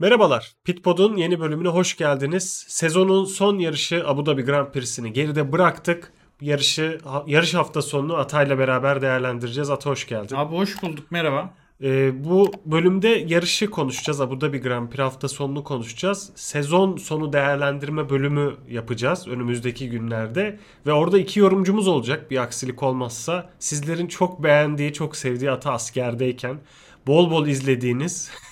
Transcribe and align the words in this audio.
Merhabalar, 0.00 0.52
Pitpod'un 0.64 1.16
yeni 1.16 1.40
bölümüne 1.40 1.68
hoş 1.68 1.96
geldiniz. 1.96 2.64
Sezonun 2.68 3.24
son 3.24 3.58
yarışı 3.58 4.04
Abu 4.06 4.26
Dhabi 4.26 4.42
Grand 4.42 4.72
Prix'sini 4.72 5.12
geride 5.12 5.52
bıraktık. 5.52 6.12
Yarışı 6.40 6.98
yarış 7.26 7.54
hafta 7.54 7.82
sonunu 7.82 8.16
Atay'la 8.16 8.58
beraber 8.58 9.02
değerlendireceğiz. 9.02 9.70
Ata 9.70 9.90
hoş 9.90 10.06
geldin. 10.06 10.36
Abi 10.36 10.56
hoş 10.56 10.82
bulduk 10.82 11.10
merhaba. 11.10 11.54
Ee, 11.82 12.24
bu 12.24 12.52
bölümde 12.66 13.08
yarışı 13.08 13.70
konuşacağız. 13.70 14.20
Abu 14.20 14.40
Dhabi 14.40 14.58
Grand 14.58 14.88
Prix 14.88 15.00
hafta 15.00 15.28
sonunu 15.28 15.64
konuşacağız. 15.64 16.30
Sezon 16.34 16.96
sonu 16.96 17.32
değerlendirme 17.32 18.10
bölümü 18.10 18.56
yapacağız 18.68 19.28
önümüzdeki 19.28 19.90
günlerde. 19.90 20.58
Ve 20.86 20.92
orada 20.92 21.18
iki 21.18 21.40
yorumcumuz 21.40 21.88
olacak 21.88 22.30
bir 22.30 22.38
aksilik 22.38 22.82
olmazsa. 22.82 23.50
Sizlerin 23.58 24.06
çok 24.06 24.42
beğendiği, 24.42 24.92
çok 24.92 25.16
sevdiği 25.16 25.50
Ata 25.50 25.72
askerdeyken 25.72 26.58
bol 27.06 27.30
bol 27.30 27.46
izlediğiniz 27.46 28.30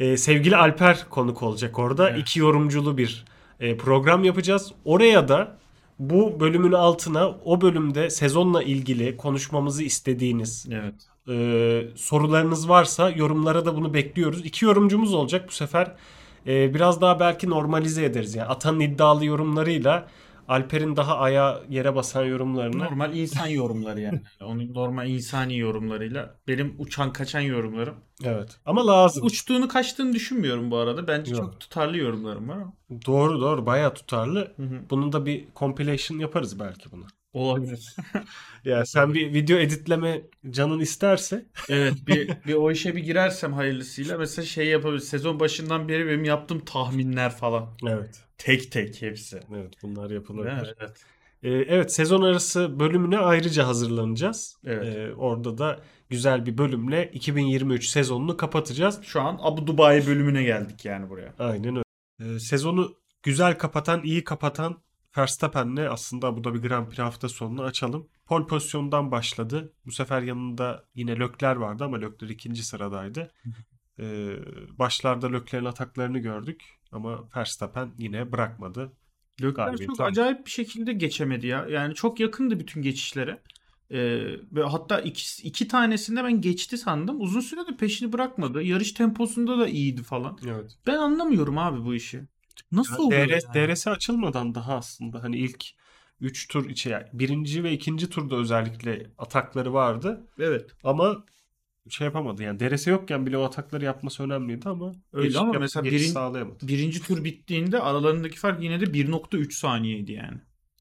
e, 0.00 0.16
sevgili 0.16 0.56
Alper 0.56 1.06
konuk 1.10 1.42
olacak 1.42 1.78
orada. 1.78 2.10
Evet. 2.10 2.20
İki 2.20 2.40
yorumculu 2.40 2.98
bir 2.98 3.24
e, 3.60 3.76
program 3.76 4.24
yapacağız. 4.24 4.72
Oraya 4.84 5.28
da 5.28 5.56
bu 5.98 6.40
bölümün 6.40 6.72
altına 6.72 7.28
o 7.44 7.60
bölümde 7.60 8.10
sezonla 8.10 8.62
ilgili 8.62 9.16
konuşmamızı 9.16 9.82
istediğiniz 9.82 10.68
Evet. 10.72 10.94
e, 11.28 11.96
sorularınız 11.96 12.68
varsa 12.68 13.10
yorumlara 13.10 13.66
da 13.66 13.76
bunu 13.76 13.94
bekliyoruz. 13.94 14.44
İki 14.44 14.64
yorumcumuz 14.64 15.14
olacak 15.14 15.44
bu 15.48 15.52
sefer. 15.52 15.92
e, 16.46 16.74
biraz 16.74 17.00
daha 17.00 17.20
belki 17.20 17.50
normalize 17.50 18.04
ederiz. 18.04 18.34
Yani 18.34 18.48
Atan'ın 18.48 18.80
iddialı 18.80 19.24
yorumlarıyla 19.24 20.06
Alper'in 20.50 20.96
daha 20.96 21.18
aya 21.18 21.60
yere 21.68 21.94
basan 21.94 22.24
yorumlarını. 22.24 22.78
Normal 22.78 23.16
insan 23.16 23.46
yorumları 23.46 24.00
yani. 24.00 24.20
Onun 24.42 24.74
normal 24.74 25.08
insani 25.08 25.58
yorumlarıyla 25.58 26.38
benim 26.48 26.74
uçan 26.78 27.12
kaçan 27.12 27.40
yorumlarım. 27.40 27.94
Evet. 28.24 28.56
Ama 28.66 28.86
lazım. 28.86 29.26
Uçtuğunu 29.26 29.68
kaçtığını 29.68 30.12
düşünmüyorum 30.12 30.70
bu 30.70 30.76
arada. 30.76 31.08
Bence 31.08 31.32
Yok. 31.32 31.40
çok 31.40 31.60
tutarlı 31.60 31.96
yorumlarım 31.96 32.48
var 32.48 32.56
ama. 32.56 32.72
Doğru 33.06 33.40
doğru 33.40 33.66
bayağı 33.66 33.94
tutarlı. 33.94 34.52
Hı 34.56 34.62
hı. 34.62 34.80
Bunun 34.90 35.12
da 35.12 35.26
bir 35.26 35.44
compilation 35.56 36.18
yaparız 36.18 36.60
belki 36.60 36.92
buna. 36.92 37.06
Olabilir. 37.32 37.96
Ya 38.64 38.86
sen 38.86 39.14
bir 39.14 39.34
video 39.34 39.58
editleme 39.58 40.22
canın 40.50 40.80
isterse 40.80 41.46
evet 41.68 41.94
bir, 42.06 42.28
bir 42.46 42.54
o 42.54 42.70
işe 42.70 42.96
bir 42.96 43.00
girersem 43.00 43.52
hayırlısıyla 43.52 44.18
mesela 44.18 44.46
şey 44.46 44.66
yapabilir. 44.66 45.00
Sezon 45.00 45.40
başından 45.40 45.88
beri 45.88 46.06
benim 46.06 46.24
yaptığım 46.24 46.64
tahminler 46.64 47.30
falan. 47.30 47.68
evet. 47.86 48.29
Tek 48.40 48.72
tek 48.72 49.02
hepsi. 49.02 49.40
Evet 49.54 49.74
bunlar 49.82 50.10
yapılabilir. 50.10 50.52
Evet. 50.52 50.76
evet. 50.80 51.04
Ee, 51.42 51.50
evet 51.50 51.92
sezon 51.92 52.22
arası 52.22 52.80
bölümüne 52.80 53.18
ayrıca 53.18 53.66
hazırlanacağız. 53.66 54.56
Evet. 54.64 54.96
Ee, 54.96 55.14
orada 55.14 55.58
da 55.58 55.80
güzel 56.08 56.46
bir 56.46 56.58
bölümle 56.58 57.10
2023 57.12 57.86
sezonunu 57.86 58.36
kapatacağız. 58.36 59.02
Şu 59.02 59.20
an 59.20 59.38
Abu 59.42 59.66
Dubai 59.66 60.06
bölümüne 60.06 60.42
geldik 60.42 60.84
yani 60.84 61.10
buraya. 61.10 61.34
Aynen 61.38 61.76
öyle. 61.76 62.34
Ee, 62.34 62.38
sezonu 62.38 62.94
güzel 63.22 63.58
kapatan, 63.58 64.02
iyi 64.04 64.24
kapatan 64.24 64.78
Verstappen'le 65.18 65.88
aslında 65.90 66.36
bu 66.36 66.44
da 66.44 66.54
bir 66.54 66.62
Grand 66.62 66.86
Prix 66.86 66.98
hafta 66.98 67.28
sonunu 67.28 67.62
açalım. 67.62 68.08
Pol 68.26 68.46
pozisyondan 68.46 69.10
başladı. 69.10 69.72
Bu 69.86 69.92
sefer 69.92 70.22
yanında 70.22 70.84
yine 70.94 71.18
Lökler 71.18 71.56
vardı 71.56 71.84
ama 71.84 72.00
Lökler 72.00 72.28
ikinci 72.28 72.62
sıradaydı. 72.64 73.32
Ee, 74.00 74.36
başlarda 74.78 75.32
Lökler'in 75.32 75.64
ataklarını 75.64 76.18
gördük 76.18 76.79
ama 76.92 77.28
Verstappen 77.36 77.90
yine 77.98 78.32
bırakmadı. 78.32 78.92
Lökler 79.42 79.76
çok 79.76 80.00
aldı. 80.00 80.08
acayip 80.08 80.46
bir 80.46 80.50
şekilde 80.50 80.92
geçemedi 80.92 81.46
ya. 81.46 81.66
Yani 81.70 81.94
çok 81.94 82.20
yakındı 82.20 82.60
bütün 82.60 82.82
geçişlere. 82.82 83.42
Ee, 83.90 83.98
ve 84.52 84.62
hatta 84.62 85.00
iki, 85.00 85.48
iki 85.48 85.68
tanesinde 85.68 86.24
ben 86.24 86.40
geçti 86.40 86.78
sandım. 86.78 87.20
Uzun 87.20 87.40
süre 87.40 87.60
de 87.60 87.76
peşini 87.76 88.12
bırakmadı. 88.12 88.62
Yarış 88.62 88.92
temposunda 88.92 89.58
da 89.58 89.68
iyiydi 89.68 90.02
falan. 90.02 90.38
Evet. 90.46 90.78
Ben 90.86 90.96
anlamıyorum 90.96 91.58
abi 91.58 91.84
bu 91.84 91.94
işi. 91.94 92.22
Nasıl 92.72 93.04
oluyor 93.04 93.28
DRS, 93.28 93.44
yani? 93.54 93.68
DRS 93.68 93.86
açılmadan 93.86 94.54
daha 94.54 94.76
aslında 94.76 95.22
hani 95.22 95.36
ilk 95.36 95.64
3 96.20 96.48
tur 96.48 96.70
içi 96.70 96.88
yani 96.88 97.06
birinci 97.12 97.64
ve 97.64 97.72
ikinci 97.72 98.10
turda 98.10 98.36
özellikle 98.36 99.10
atakları 99.18 99.72
vardı 99.72 100.26
Evet. 100.38 100.70
ama 100.84 101.24
şey 101.88 102.04
yapamadı 102.04 102.42
yani 102.42 102.60
DRS 102.60 102.86
yokken 102.86 103.26
bile 103.26 103.38
o 103.38 103.42
atakları 103.42 103.84
yapması 103.84 104.22
önemliydi 104.22 104.68
ama 104.68 104.94
Öyle 105.12 105.26
geçiş 105.26 105.40
ama 105.40 105.52
mesela 105.52 105.84
birin- 105.84 106.12
sağlayamadı. 106.12 106.68
Birinci 106.68 107.02
tur 107.02 107.24
bittiğinde 107.24 107.78
aralarındaki 107.80 108.38
fark 108.38 108.62
yine 108.62 108.80
de 108.80 108.94
1.3 108.94 109.54
saniyeydi 109.54 110.12
yani. 110.12 110.38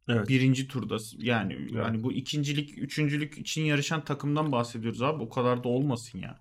Evet. 0.07 0.29
Birinci 0.29 0.67
turda 0.67 0.97
yani 1.17 1.53
Evet. 1.61 1.71
yani 1.73 2.03
bu 2.03 2.13
ikincilik, 2.13 2.77
üçüncülük 2.77 3.37
için 3.37 3.61
yarışan 3.61 4.03
takımdan 4.03 4.51
bahsediyoruz 4.51 5.01
abi. 5.01 5.23
O 5.23 5.29
kadar 5.29 5.63
da 5.63 5.67
olmasın 5.67 6.19
ya. 6.19 6.39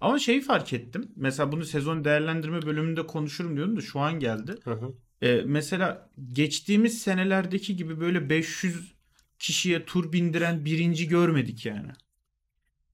Ama 0.00 0.18
şeyi 0.18 0.40
fark 0.40 0.72
ettim. 0.72 1.12
Mesela 1.16 1.52
bunu 1.52 1.64
sezon 1.64 2.04
değerlendirme 2.04 2.62
bölümünde 2.62 3.06
konuşurum 3.06 3.56
diyordum 3.56 3.76
da 3.76 3.80
şu 3.80 4.00
an 4.00 4.20
geldi. 4.20 4.54
Hı 4.64 4.72
hı. 4.72 4.94
Ee, 5.22 5.42
mesela 5.46 6.10
geçtiğimiz 6.32 6.98
senelerdeki 7.02 7.76
gibi 7.76 8.00
böyle 8.00 8.30
500 8.30 8.94
kişiye 9.38 9.84
tur 9.84 10.12
bindiren 10.12 10.64
birinci 10.64 11.08
görmedik 11.08 11.66
yani. 11.66 11.90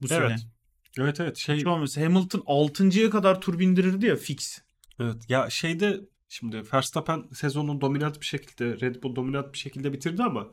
Bu 0.03 0.07
Evet. 0.11 0.41
sene. 0.41 0.50
Evet 0.99 1.21
evet 1.21 1.37
şey 1.37 1.59
Şu 1.61 1.71
an 1.71 1.87
Hamilton 1.97 2.41
6.ya 2.41 3.11
kadar 3.11 3.41
tur 3.41 3.59
bindirirdi 3.59 4.07
ya 4.07 4.17
fix. 4.17 4.59
evet 5.01 5.17
ya 5.29 5.51
şeyde 5.51 6.01
şimdi 6.29 6.63
Verstappen 6.75 7.25
sezonu 7.33 7.81
dominant 7.81 8.21
bir 8.21 8.27
şekilde 8.27 8.81
Red 8.81 9.03
Bull 9.03 9.17
dominant 9.17 9.53
bir 9.53 9.59
şekilde 9.59 9.93
bitirdi 9.93 10.23
ama 10.23 10.47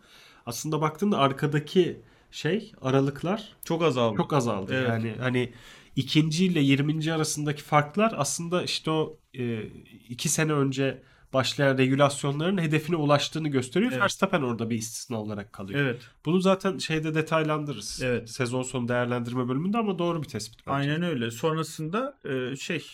aslında 0.46 0.82
baktığında 0.82 1.18
arkadaki 1.18 2.02
şey 2.32 2.72
aralıklar 2.82 3.56
Çok 3.66 3.84
azaldı. 3.84 4.18
çok 4.18 4.34
azaldı. 4.34 4.74
Evet. 4.76 4.90
Yani 4.90 5.16
hani 5.20 5.54
ikinci 5.96 6.46
ile 6.46 6.60
20. 6.60 7.14
arasındaki 7.14 7.62
farklar 7.64 8.14
aslında 8.18 8.64
işte 8.64 8.92
o 8.92 9.20
e, 9.34 9.62
iki 10.10 10.30
sene 10.30 10.54
önce 10.54 11.02
başlayan 11.34 11.78
regülasyonların 11.78 12.58
hedefine 12.58 12.96
ulaştığını 12.96 13.48
gösteriyor. 13.48 13.92
Evet. 13.92 14.02
Verstappen 14.02 14.42
orada 14.42 14.70
bir 14.70 14.76
istisna 14.76 15.22
olarak 15.22 15.54
kalıyor. 15.54 15.80
Evet. 15.80 16.02
Bunu 16.26 16.40
zaten 16.40 16.78
şeyde 16.78 17.16
detaylandırırız. 17.16 18.02
Evet. 18.04 18.30
Sezon 18.30 18.64
sonu 18.64 18.88
değerlendirme 18.88 19.48
bölümünde 19.50 19.78
ama 19.78 20.00
doğru 20.00 20.24
bir 20.24 20.28
tespit 20.28 20.68
bence. 20.68 20.72
Aynen 20.78 21.04
öyle. 21.04 21.32
Sonrasında 21.32 22.18
e, 22.26 22.56
şey 22.56 22.86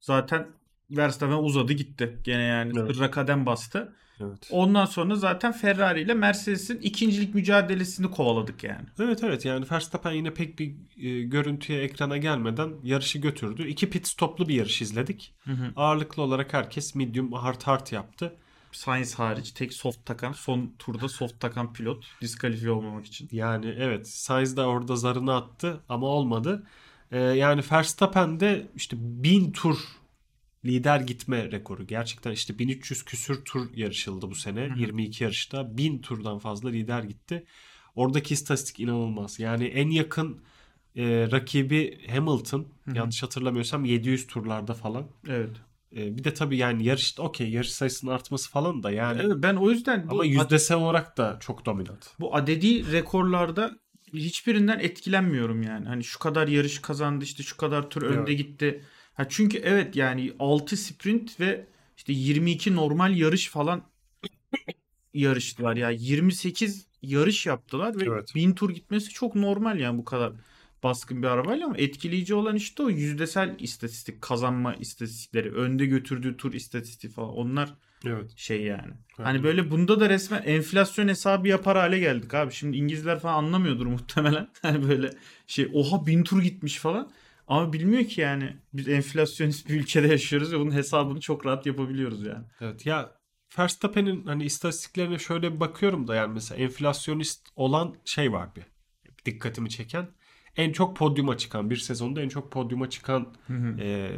zaten 0.00 0.48
Verstappen 0.90 1.36
uzadı 1.36 1.72
gitti. 1.72 2.18
Gene 2.24 2.42
yani 2.42 2.72
Evet. 2.78 3.10
kadem 3.10 3.46
bastı. 3.46 3.92
Evet. 4.20 4.48
Ondan 4.50 4.84
sonra 4.84 5.14
zaten 5.14 5.52
Ferrari 5.52 6.00
ile 6.00 6.14
Mercedes'in 6.14 6.78
ikincilik 6.78 7.34
mücadelesini 7.34 8.10
kovaladık 8.10 8.64
yani. 8.64 8.86
Evet 9.00 9.24
evet 9.24 9.44
yani 9.44 9.64
Verstappen 9.70 10.12
yine 10.12 10.34
pek 10.34 10.58
bir 10.58 10.74
e, 10.96 11.22
görüntüye 11.22 11.82
ekrana 11.82 12.16
gelmeden 12.16 12.70
yarışı 12.82 13.18
götürdü. 13.18 13.68
İki 13.68 13.90
pit 13.90 14.06
stoplu 14.06 14.48
bir 14.48 14.54
yarış 14.54 14.82
izledik. 14.82 15.34
Ağırlıklı 15.76 16.22
olarak 16.22 16.52
herkes 16.54 16.94
medium 16.94 17.32
hard 17.32 17.62
hard 17.62 17.92
yaptı. 17.92 18.36
Sainz 18.72 19.14
hariç 19.14 19.52
tek 19.52 19.72
soft 19.72 20.06
takan 20.06 20.32
son 20.32 20.74
turda 20.78 21.08
soft 21.08 21.40
takan 21.40 21.72
pilot 21.72 22.06
diskalifiye 22.20 22.70
olmamak 22.70 23.06
için. 23.06 23.28
Yani 23.32 23.74
evet 23.78 24.08
Sainz 24.08 24.56
de 24.56 24.60
orada 24.60 24.96
zarını 24.96 25.34
attı 25.36 25.80
ama 25.88 26.06
olmadı. 26.06 26.66
Ee, 27.12 27.18
yani 27.18 27.62
Verstappen 27.72 28.40
de 28.40 28.66
işte 28.76 28.96
1000 29.00 29.52
tur 29.52 29.78
lider 30.64 31.00
gitme 31.00 31.50
rekoru. 31.52 31.86
Gerçekten 31.86 32.30
işte 32.32 32.58
1300 32.58 33.04
küsür 33.04 33.44
tur 33.44 33.74
yarışıldı 33.74 34.30
bu 34.30 34.34
sene. 34.34 34.68
22 34.76 35.24
yarışta 35.24 35.76
1000 35.76 35.98
turdan 35.98 36.38
fazla 36.38 36.68
lider 36.68 37.02
gitti. 37.02 37.44
Oradaki 37.94 38.34
istatistik 38.34 38.80
inanılmaz. 38.80 39.40
Yani 39.40 39.64
en 39.64 39.90
yakın 39.90 40.40
e, 40.96 41.28
rakibi 41.32 42.08
Hamilton. 42.10 42.66
Yanlış 42.94 43.22
hatırlamıyorsam 43.22 43.84
700 43.84 44.26
turlarda 44.26 44.74
falan. 44.74 45.06
Evet. 45.28 45.50
E, 45.96 46.16
bir 46.18 46.24
de 46.24 46.34
tabii 46.34 46.56
yani 46.56 46.84
yarışta 46.84 47.22
okey 47.22 47.50
yarış 47.50 47.72
sayısının 47.72 48.10
artması 48.10 48.50
falan 48.50 48.82
da 48.82 48.90
yani. 48.90 49.20
Evet, 49.24 49.36
ben 49.36 49.56
o 49.56 49.70
yüzden 49.70 50.06
bu, 50.08 50.12
Ama 50.14 50.24
yüzdesel 50.24 50.76
olarak 50.78 51.16
da 51.18 51.36
çok 51.40 51.66
dominant. 51.66 52.06
bu 52.20 52.36
adedi 52.36 52.92
rekorlarda 52.92 53.78
hiçbirinden 54.14 54.78
etkilenmiyorum 54.78 55.62
yani. 55.62 55.86
Hani 55.86 56.04
şu 56.04 56.18
kadar 56.18 56.48
yarış 56.48 56.78
kazandı 56.78 57.24
işte 57.24 57.42
şu 57.42 57.56
kadar 57.56 57.90
tur 57.90 58.02
önde 58.02 58.30
Evet. 58.32 58.38
gitti. 58.38 58.84
Ha 59.20 59.28
çünkü 59.28 59.58
evet 59.58 59.96
yani 59.96 60.32
6 60.38 60.76
sprint 60.76 61.40
ve 61.40 61.66
işte 61.96 62.12
22 62.12 62.76
normal 62.76 63.16
yarış 63.16 63.48
falan 63.48 63.82
yarıştılar 65.14 65.76
ya. 65.76 65.90
28 65.90 66.86
yarış 67.02 67.46
yaptılar 67.46 68.00
ve 68.00 68.04
Evet. 68.04 68.34
1000 68.34 68.52
tur 68.52 68.70
gitmesi 68.70 69.08
çok 69.08 69.34
normal 69.34 69.80
yani 69.80 69.98
bu 69.98 70.04
kadar 70.04 70.32
baskın 70.82 71.22
bir 71.22 71.28
arabayla 71.28 71.66
ama 71.66 71.76
etkileyici 71.78 72.34
olan 72.34 72.56
işte 72.56 72.82
o 72.82 72.90
yüzdesel 72.90 73.56
istatistik, 73.58 74.22
kazanma 74.22 74.74
istatistikleri, 74.74 75.52
önde 75.52 75.86
götürdüğü 75.86 76.36
tur 76.36 76.52
istatistiği 76.52 77.12
falan 77.12 77.30
onlar 77.30 77.74
Evet. 78.06 78.32
şey 78.36 78.62
yani. 78.62 78.92
Evet. 79.18 79.26
Hani 79.26 79.42
böyle 79.42 79.70
bunda 79.70 80.00
da 80.00 80.08
resmen 80.08 80.42
enflasyon 80.42 81.08
hesabı 81.08 81.48
yapar 81.48 81.76
hale 81.76 81.98
geldik 81.98 82.34
abi. 82.34 82.52
Şimdi 82.52 82.76
İngilizler 82.76 83.20
falan 83.20 83.44
anlamıyordur 83.44 83.86
muhtemelen. 83.86 84.48
Hani 84.62 84.88
böyle 84.88 85.10
şey 85.46 85.70
oha 85.74 86.06
bin 86.06 86.24
tur 86.24 86.42
gitmiş 86.42 86.78
falan. 86.78 87.10
Ama 87.50 87.72
bilmiyor 87.72 88.04
ki 88.04 88.20
yani 88.20 88.56
biz 88.72 88.88
enflasyonist 88.88 89.68
bir 89.68 89.80
ülkede 89.80 90.06
yaşıyoruz 90.06 90.52
ve 90.52 90.58
bunun 90.58 90.70
hesabını 90.70 91.20
çok 91.20 91.46
rahat 91.46 91.66
yapabiliyoruz 91.66 92.26
yani. 92.26 92.44
Evet 92.60 92.86
ya 92.86 93.12
Verstappen'in 93.58 94.26
hani 94.26 94.44
istatistiklerine 94.44 95.18
şöyle 95.18 95.54
bir 95.54 95.60
bakıyorum 95.60 96.08
da 96.08 96.14
yani 96.14 96.32
mesela 96.32 96.62
enflasyonist 96.62 97.48
olan 97.56 97.96
şey 98.04 98.32
var 98.32 98.48
bir 98.56 98.62
dikkatimi 99.24 99.70
çeken. 99.70 100.08
En 100.56 100.72
çok 100.72 100.96
podyuma 100.96 101.36
çıkan 101.36 101.70
bir 101.70 101.76
sezonda 101.76 102.22
en 102.22 102.28
çok 102.28 102.52
podyuma 102.52 102.90
çıkan 102.90 103.34
e, 103.80 104.10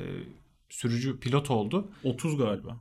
sürücü 0.69 1.21
pilot 1.21 1.51
oldu. 1.51 1.93
30 2.05 2.39
galiba. 2.39 2.81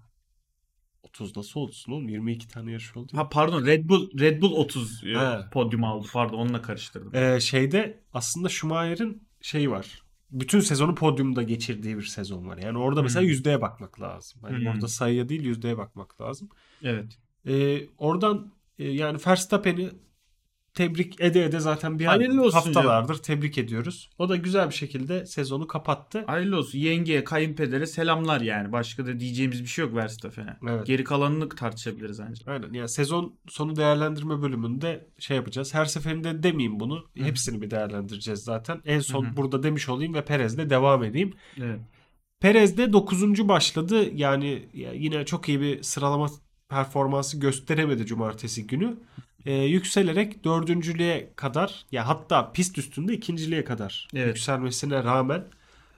30 1.04 1.38
nasıl 1.38 1.60
olsun 1.60 1.92
oğlum? 1.92 2.10
22 2.10 2.48
tane 2.48 2.72
yarış 2.72 2.98
oldu. 2.98 3.12
Ha 3.16 3.30
pardon 3.30 3.66
Red 3.66 3.90
Bull 3.90 4.20
Red 4.20 4.42
Bull 4.42 4.52
30 4.52 5.04
e, 5.04 5.08
He. 5.08 5.50
podyum 5.52 5.84
aldı. 5.84 6.08
Pardon 6.14 6.38
onunla 6.38 6.62
karıştırdım. 6.62 7.16
Ee, 7.16 7.40
şeyde 7.40 8.04
aslında 8.14 8.50
Schumacher'in 8.50 9.28
şeyi 9.42 9.72
var. 9.72 10.11
Bütün 10.32 10.60
sezonu 10.60 10.96
podyumda 10.96 11.44
geçirdiği 11.44 11.98
bir 11.98 12.04
sezon 12.04 12.48
var. 12.48 12.58
Yani 12.58 12.78
orada 12.78 13.02
mesela 13.02 13.22
Hmm. 13.22 13.30
yüzdeye 13.30 13.62
bakmak 13.62 14.02
lazım. 14.02 14.42
Hani 14.44 14.58
Hmm. 14.58 14.68
orada 14.68 14.88
sayıya 14.88 15.30
değil 15.30 15.44
yüzdeye 15.44 15.78
bakmak 15.78 16.22
lazım. 16.22 16.50
Evet. 16.84 17.18
Ee, 17.48 17.82
oradan 17.98 18.52
e, 18.80 18.90
yani 18.92 19.18
Verstappen'i 19.28 19.90
tebrik 20.74 21.22
ede 21.22 21.46
ede 21.46 21.60
zaten 21.60 22.00
bir 22.00 22.06
Hayırlı 22.06 22.44
olsun 22.44 22.58
haftalardır 22.58 23.16
tebrik 23.16 23.58
ediyoruz. 23.58 24.10
O 24.18 24.30
da 24.30 24.36
güzel 24.36 24.70
bir 24.70 24.74
şekilde 24.74 25.26
sezonu 25.26 25.68
kapattı. 25.68 26.24
Hayırlı 26.28 26.58
olsun. 26.58 26.80
Yengeye, 26.80 27.24
kayınpedere 27.24 27.86
selamlar 27.86 28.42
yani. 28.42 28.72
Başka 28.72 29.06
da 29.06 29.20
diyeceğimiz 29.20 29.62
bir 29.62 29.68
şey 29.68 29.86
yok 29.86 29.96
Verstappen'e. 29.96 30.58
Evet. 30.70 30.86
Geri 30.86 31.04
kalanını 31.04 31.50
tartışabiliriz 31.50 32.20
ancak. 32.20 32.48
Aynen. 32.48 32.74
Yani 32.74 32.90
sezon 32.90 33.36
sonu 33.48 33.76
değerlendirme 33.76 34.42
bölümünde 34.42 35.08
şey 35.20 35.38
yapacağız. 35.38 35.74
Her 35.74 35.86
seferinde 35.86 36.44
demeyeyim 36.44 36.80
bunu. 36.80 37.06
Hı. 37.18 37.24
Hepsini 37.24 37.62
bir 37.62 37.72
değerlendireceğiz 37.72 38.40
zaten. 38.40 38.82
En 38.86 39.00
son 39.00 39.26
Hı 39.26 39.38
burada 39.38 39.64
demiş 39.64 39.90
olayım 39.90 40.14
ve 40.14 40.26
Perez'le 40.26 40.70
devam 40.70 41.04
edeyim. 41.04 41.34
Evet. 41.58 41.80
Perez 42.40 42.78
de 42.78 42.94
9. 42.94 43.48
başladı. 43.48 44.16
Yani 44.16 44.70
ya 44.74 44.94
yine 44.94 45.26
çok 45.26 45.50
iyi 45.50 45.62
bir 45.62 45.84
sıralama 45.84 46.30
performansı 46.70 47.40
gösteremedi 47.40 48.06
cumartesi 48.06 48.68
günü. 48.68 48.98
Ee, 49.46 49.54
yükselerek 49.54 50.44
dördüncülüğe 50.44 51.34
kadar 51.36 51.86
ya 51.92 52.08
hatta 52.08 52.52
pist 52.52 52.78
üstünde 52.78 53.14
ikinciliğe 53.14 53.64
kadar 53.64 54.08
Evet. 54.14 54.28
yükselmesine 54.28 55.04
rağmen 55.04 55.46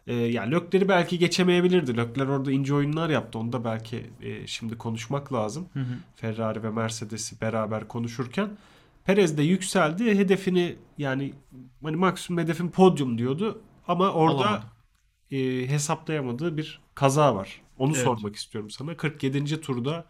e, 0.07 0.13
ya 0.13 0.43
Lökler'i 0.43 0.87
belki 0.89 1.19
geçemeyebilirdi. 1.19 1.97
Lökler 1.97 2.27
orada 2.27 2.51
ince 2.51 2.73
oyunlar 2.73 3.09
yaptı. 3.09 3.39
Onu 3.39 3.53
da 3.53 3.63
belki 3.65 4.09
e, 4.21 4.47
şimdi 4.47 4.77
konuşmak 4.77 5.33
lazım. 5.33 5.69
Hı 5.73 5.79
hı. 5.79 5.93
Ferrari 6.15 6.63
ve 6.63 6.69
Mercedes'i 6.69 7.41
beraber 7.41 7.87
konuşurken. 7.87 8.49
Perez 9.05 9.37
de 9.37 9.43
yükseldi. 9.43 10.17
Hedefini 10.17 10.75
yani 10.97 11.33
hani 11.83 11.95
maksimum 11.95 12.43
hedefin 12.43 12.67
podyum 12.69 13.17
diyordu. 13.17 13.61
Ama 13.87 14.11
orada 14.11 14.63
e, 15.31 15.37
hesaplayamadığı 15.67 16.57
bir 16.57 16.81
kaza 16.95 17.35
var. 17.35 17.61
Onu 17.77 17.93
Evet. 17.95 18.03
sormak 18.03 18.35
istiyorum 18.35 18.69
sana. 18.69 18.97
47. 18.97 19.61
turda 19.61 20.05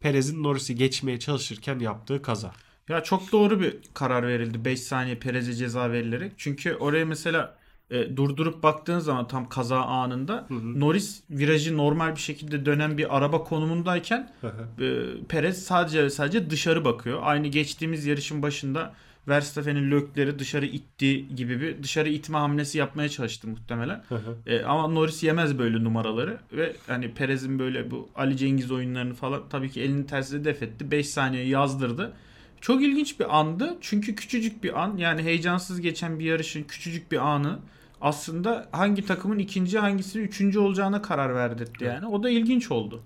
Perez'in 0.00 0.42
Norris'i 0.42 0.74
geçmeye 0.74 1.18
çalışırken 1.18 1.78
yaptığı 1.78 2.22
kaza. 2.22 2.52
Ya 2.90 3.02
çok 3.02 3.32
doğru 3.32 3.60
bir 3.60 3.76
karar 3.94 4.26
verildi. 4.26 4.64
5 4.64 4.80
saniye 4.80 5.16
Perez'e 5.16 5.54
ceza 5.54 5.92
verilerek. 5.92 6.32
Çünkü 6.36 6.74
oraya 6.74 7.04
mesela 7.04 7.56
e, 7.90 8.16
durdurup 8.16 8.62
baktığın 8.62 8.98
zaman 8.98 9.28
tam 9.28 9.48
kaza 9.48 9.80
anında 9.80 10.46
Hı 10.48 10.54
hı. 10.54 10.80
Norris 10.80 11.22
virajı 11.30 11.76
normal 11.76 12.16
bir 12.16 12.20
şekilde 12.20 12.66
dönen 12.66 12.98
bir 12.98 13.16
araba 13.16 13.44
konumundayken 13.44 14.32
e, 14.80 15.02
Perez 15.28 15.62
sadece 15.62 16.04
ve 16.04 16.10
sadece 16.10 16.50
dışarı 16.50 16.84
bakıyor. 16.84 17.18
Aynı 17.22 17.46
geçtiğimiz 17.46 18.06
yarışın 18.06 18.42
başında 18.42 18.94
Verstappen'in 19.28 19.90
lökleri 19.90 20.38
dışarı 20.38 20.66
itti 20.66 21.36
gibi 21.36 21.60
bir 21.60 21.82
dışarı 21.82 22.08
itme 22.08 22.38
hamlesi 22.38 22.78
yapmaya 22.78 23.08
çalıştı 23.08 23.48
muhtemelen. 23.48 24.04
E, 24.46 24.62
ama 24.62 24.88
Norris 24.88 25.22
yemez 25.22 25.58
böyle 25.58 25.84
numaraları 25.84 26.38
ve 26.52 26.76
hani 26.86 27.14
Perez'in 27.14 27.58
böyle 27.58 27.90
bu 27.90 28.08
Ali 28.16 28.36
Cengiz 28.36 28.70
oyunlarını 28.70 29.14
falan 29.14 29.42
tabii 29.50 29.70
ki 29.70 29.80
elini 29.80 30.06
tersine 30.06 30.44
def 30.44 30.62
etti. 30.62 30.90
5 30.90 31.08
saniye 31.08 31.46
yazdırdı. 31.46 32.12
Çok 32.60 32.82
ilginç 32.82 33.20
bir 33.20 33.38
andı. 33.38 33.78
Çünkü 33.80 34.14
küçücük 34.14 34.64
bir 34.64 34.82
an 34.82 34.96
yani 34.96 35.22
heyecansız 35.22 35.80
geçen 35.80 36.18
bir 36.18 36.24
yarışın 36.24 36.62
küçücük 36.62 37.12
bir 37.12 37.18
anı 37.18 37.58
aslında 38.00 38.68
hangi 38.72 39.06
takımın 39.06 39.38
ikinci 39.38 39.78
hangisinin 39.78 40.24
üçüncü 40.24 40.58
olacağına 40.58 41.02
karar 41.02 41.34
verdirtti 41.34 41.84
yani. 41.84 42.06
O 42.06 42.22
da 42.22 42.30
ilginç 42.30 42.70
oldu. 42.70 43.02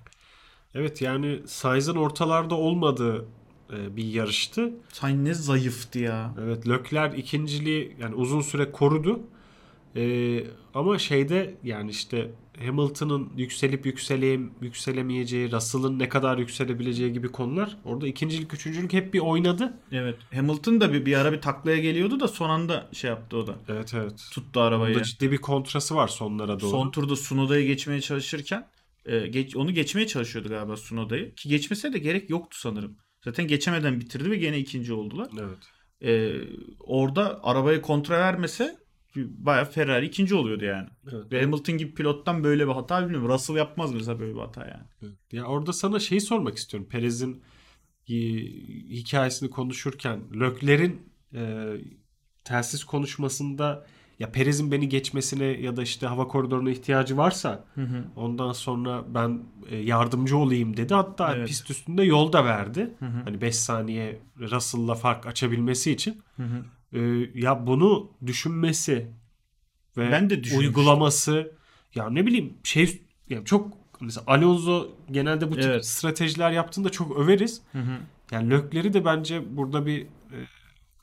Evet 0.75 1.03
yani 1.03 1.41
Sainz'ın 1.47 1.97
ortalarda 1.97 2.55
olmadığı 2.55 3.25
e, 3.73 3.97
bir 3.97 4.05
yarıştı. 4.05 4.73
Sainz 4.93 5.21
ne 5.21 5.35
zayıftı 5.35 5.99
ya. 5.99 6.35
Evet 6.45 6.69
Lökler 6.69 7.13
ikinciliği 7.13 7.97
yani 8.01 8.15
uzun 8.15 8.41
süre 8.41 8.73
korudu. 8.73 9.21
E, 9.97 10.45
ama 10.75 10.99
şeyde 10.99 11.55
yani 11.63 11.91
işte 11.91 12.31
Hamilton'ın 12.59 13.33
yükselip 13.37 13.87
yükseleyim, 13.87 14.53
yükselemeyeceği, 14.61 15.53
Russell'ın 15.53 15.99
ne 15.99 16.09
kadar 16.09 16.39
yükselebileceği 16.39 17.13
gibi 17.13 17.29
konular. 17.29 17.77
Orada 17.85 18.07
ikincilik, 18.07 18.55
üçüncülük 18.55 18.93
hep 18.93 19.15
bir 19.15 19.19
oynadı. 19.19 19.79
Evet. 19.93 20.17
Hamilton 20.35 20.81
da 20.81 20.93
bir, 20.93 21.07
bir 21.07 21.17
ara 21.17 21.33
bir 21.33 21.41
taklaya 21.41 21.79
geliyordu 21.79 22.21
da 22.21 22.29
son 22.29 22.51
anda 22.51 22.89
şey 22.93 23.11
yaptı 23.11 23.37
o 23.37 23.47
da. 23.47 23.55
Evet 23.69 23.95
evet. 23.95 24.29
Tuttu 24.33 24.61
arabayı. 24.61 24.95
Burada 24.95 25.05
ciddi 25.05 25.33
bir 25.33 25.39
kontrası 25.39 25.95
var 25.95 26.09
sonlara 26.09 26.61
doğru. 26.61 26.71
Son 26.71 26.91
turda 26.91 27.17
Sunoda'yı 27.17 27.67
geçmeye 27.67 28.01
çalışırken 28.01 28.69
e, 29.07 29.27
geç, 29.27 29.57
onu 29.57 29.73
geçmeye 29.75 30.07
çalışıyordu 30.07 30.49
galiba 30.49 30.77
Sunoda'yı. 30.77 31.35
Ki 31.35 31.49
geçmese 31.49 31.93
de 31.93 31.99
gerek 31.99 32.31
yoktu 32.31 32.59
sanırım. 32.61 32.97
Zaten 33.25 33.47
geçemeden 33.47 34.01
bitirdi 34.01 34.31
ve 34.31 34.37
gene 34.37 34.59
ikinci 34.59 34.93
oldular. 34.93 35.29
Evet. 35.41 35.59
E, 36.03 36.41
orada 36.81 37.41
arabayı 37.43 37.83
kontra 37.83 38.19
vermese 38.19 38.84
bayağı 39.17 39.65
Ferrari 39.65 40.07
ikinci 40.07 40.35
oluyordu 40.35 40.65
yani. 40.65 40.89
evet. 41.13 41.33
Ve 41.33 41.43
Hamilton 41.43 41.79
gibi 41.79 41.95
pilottan 41.95 42.45
böyle 42.45 42.69
bir 42.69 42.73
hata 42.73 43.03
bilmiyorum. 43.03 43.29
Russell 43.29 43.57
yapmaz 43.57 43.93
mesela 43.95 44.21
böyle 44.21 44.35
bir 44.35 44.41
hata 44.41 44.61
yani. 44.61 44.85
Evet. 45.03 45.13
Ya 45.33 45.45
orada 45.45 45.73
sana 45.73 46.01
şeyi 46.01 46.21
sormak 46.21 46.57
istiyorum. 46.57 46.89
Perez'in 46.91 47.43
hikayesini 48.91 49.51
konuşurken 49.51 50.21
Lökler'in 50.41 51.03
e, 51.35 51.71
telsiz 52.45 52.85
konuşmasında 52.85 53.87
ya 54.19 54.33
Perez'in 54.33 54.73
beni 54.73 54.89
geçmesine 54.89 55.45
ya 55.45 55.77
da 55.77 55.83
işte 55.83 56.07
hava 56.07 56.29
koridoruna 56.29 56.71
ihtiyacı 56.71 57.17
varsa 57.17 57.65
Hı 57.75 57.81
hı. 57.81 58.05
ondan 58.17 58.53
sonra 58.53 59.05
ben 59.15 59.43
e, 59.71 59.77
yardımcı 59.77 60.37
olayım 60.37 60.77
dedi. 60.77 60.95
Hatta 60.95 61.35
Evet. 61.37 61.49
pist 61.49 61.71
üstünde 61.71 62.03
yol 62.03 62.33
da 62.33 62.45
verdi. 62.45 62.95
Hı 62.99 63.05
hı. 63.07 63.23
Hani 63.25 63.41
5 63.41 63.57
saniye 63.57 64.21
Russell'la 64.41 64.95
fark 64.95 65.27
açabilmesi 65.27 65.93
için. 65.93 66.23
Hı 66.37 66.43
hı. 66.43 66.65
E, 66.95 67.01
ya 67.35 67.67
bunu 67.67 68.11
düşünmesi 68.27 69.07
ve 69.97 70.11
Ben 70.13 70.31
de 70.31 70.57
uygulaması 70.57 71.53
ya 71.95 72.11
ne 72.11 72.27
bileyim 72.27 72.55
şey 72.63 73.03
ya 73.29 73.45
çok 73.45 73.73
mesela 74.01 74.25
Alonso 74.27 74.89
genelde 75.11 75.51
bu 75.51 75.55
tip 75.55 75.65
Evet. 75.65 75.87
stratejiler 75.87 76.51
yaptığında 76.51 76.91
çok 76.91 77.19
överiz. 77.19 77.63
Hı 77.73 77.79
hı. 77.79 77.97
Yani 78.31 78.51
Lökler'i 78.51 78.93
de 78.93 79.05
bence 79.05 79.57
burada 79.57 79.87
bir 79.87 80.03
e, 80.03 80.39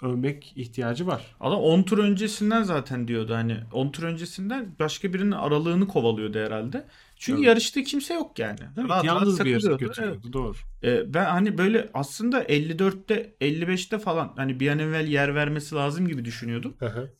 övmek 0.01 0.53
ihtiyacı 0.55 1.07
var. 1.07 1.35
Adam 1.39 1.59
10 1.59 1.83
tur 1.83 1.97
öncesinden 1.97 2.63
zaten 2.63 3.07
diyordu 3.07 3.33
hani 3.33 3.57
10 3.73 3.89
tur 3.89 4.03
öncesinden 4.03 4.75
başka 4.79 5.13
birinin 5.13 5.31
aralığını 5.31 5.87
kovalıyordu 5.87 6.39
herhalde. 6.39 6.85
Çünkü 7.21 7.39
Evet. 7.39 7.47
yarışta 7.47 7.83
kimse 7.83 8.13
yok 8.13 8.39
yani. 8.39 8.59
Evet, 8.77 8.89
Rahat 8.89 9.05
yalnız 9.05 9.33
rahat 9.35 9.45
bir 9.45 9.51
yarış 9.51 9.63
takılıyordu. 9.63 9.87
götürüyordu. 9.95 10.33
Doğru. 10.33 10.53
Ee, 10.83 11.13
ben 11.13 11.25
hani 11.25 11.57
böyle 11.57 11.89
aslında 11.93 12.43
54'te 12.43 13.35
55'te 13.41 13.99
falan 13.99 14.33
hani 14.37 14.59
bir 14.59 14.67
an 14.69 14.79
evvel 14.79 15.07
yer 15.07 15.35
vermesi 15.35 15.75
lazım 15.75 16.07
gibi 16.07 16.25
düşünüyordum 16.25 16.75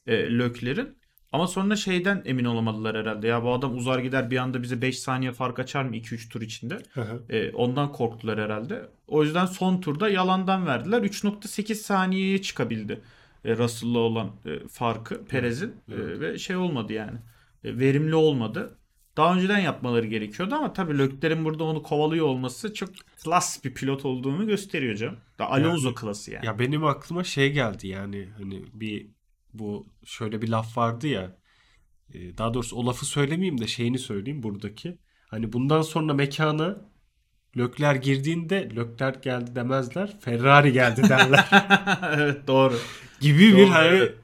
e, 0.07 0.37
Lökler'in. 0.37 0.97
Ama 1.31 1.47
sonra 1.47 1.75
şeyden 1.75 2.21
emin 2.25 2.45
olamadılar 2.45 2.97
herhalde. 2.97 3.27
Ya 3.27 3.43
bu 3.43 3.53
adam 3.53 3.75
uzar 3.77 3.99
gider 3.99 4.31
bir 4.31 4.37
anda 4.37 4.63
bize 4.63 4.81
5 4.81 4.99
saniye 4.99 5.31
fark 5.31 5.59
açar 5.59 5.83
mı 5.83 5.95
2-3 5.95 6.29
tur 6.29 6.41
içinde? 6.41 6.77
E, 7.29 7.51
ondan 7.51 7.91
korktular 7.91 8.39
herhalde. 8.39 8.81
O 9.07 9.23
yüzden 9.23 9.45
son 9.45 9.81
turda 9.81 10.09
yalandan 10.09 10.65
verdiler. 10.67 11.01
3.8 11.01 11.75
saniyeye 11.75 12.41
çıkabildi 12.41 13.01
e, 13.45 13.57
Russell'la 13.57 13.99
olan 13.99 14.31
e, 14.45 14.67
farkı 14.67 15.25
Perez'in 15.25 15.69
E, 15.69 15.93
evet. 15.95 16.19
ve 16.19 16.37
şey 16.37 16.55
olmadı 16.55 16.93
yani. 16.93 17.17
E, 17.63 17.79
verimli 17.79 18.15
olmadı. 18.15 18.77
Daha 19.17 19.35
önceden 19.35 19.59
yapmaları 19.59 20.07
gerekiyordu 20.07 20.55
ama 20.55 20.73
tabii 20.73 20.97
Lökler'in 20.97 21.45
burada 21.45 21.63
onu 21.63 21.83
kovalıyor 21.83 22.25
olması 22.25 22.73
çok 22.73 22.89
klas 23.23 23.63
bir 23.63 23.73
pilot 23.73 24.05
olduğunu 24.05 24.47
gösteriyor 24.47 24.95
canım. 24.95 25.17
Da 25.39 25.49
Alonso 25.51 25.87
Yani- 25.87 25.95
klası 25.95 26.31
yani. 26.31 26.45
Ya 26.45 26.59
benim 26.59 26.85
aklıma 26.85 27.23
şey 27.23 27.51
geldi 27.53 27.87
yani 27.87 28.29
hani 28.37 28.63
bir 28.73 29.07
bu 29.53 29.87
şöyle 30.05 30.41
bir 30.41 30.47
laf 30.49 30.77
vardı 30.77 31.07
ya 31.07 31.37
e, 32.13 32.37
daha 32.37 32.53
doğrusu 32.53 32.75
o 32.75 32.85
lafı 32.85 33.05
söylemeyeyim 33.05 33.61
de 33.61 33.67
şeyini 33.67 33.99
söyleyeyim 33.99 34.43
buradaki. 34.43 34.97
Hani 35.27 35.53
bundan 35.53 35.81
sonra 35.81 36.13
mekana 36.13 36.91
Lökler 37.57 37.95
girdiğinde 37.95 38.69
Lökler 38.75 39.13
geldi 39.13 39.55
demezler 39.55 40.19
Ferrari 40.19 40.73
geldi 40.73 41.09
derler 41.09 41.49
evet 42.17 42.47
doğru. 42.47 42.77
gibi 43.19 43.39
bir 43.39 43.57
Doğru, 43.57 43.71
hani 43.71 43.87
evet. 43.87 44.15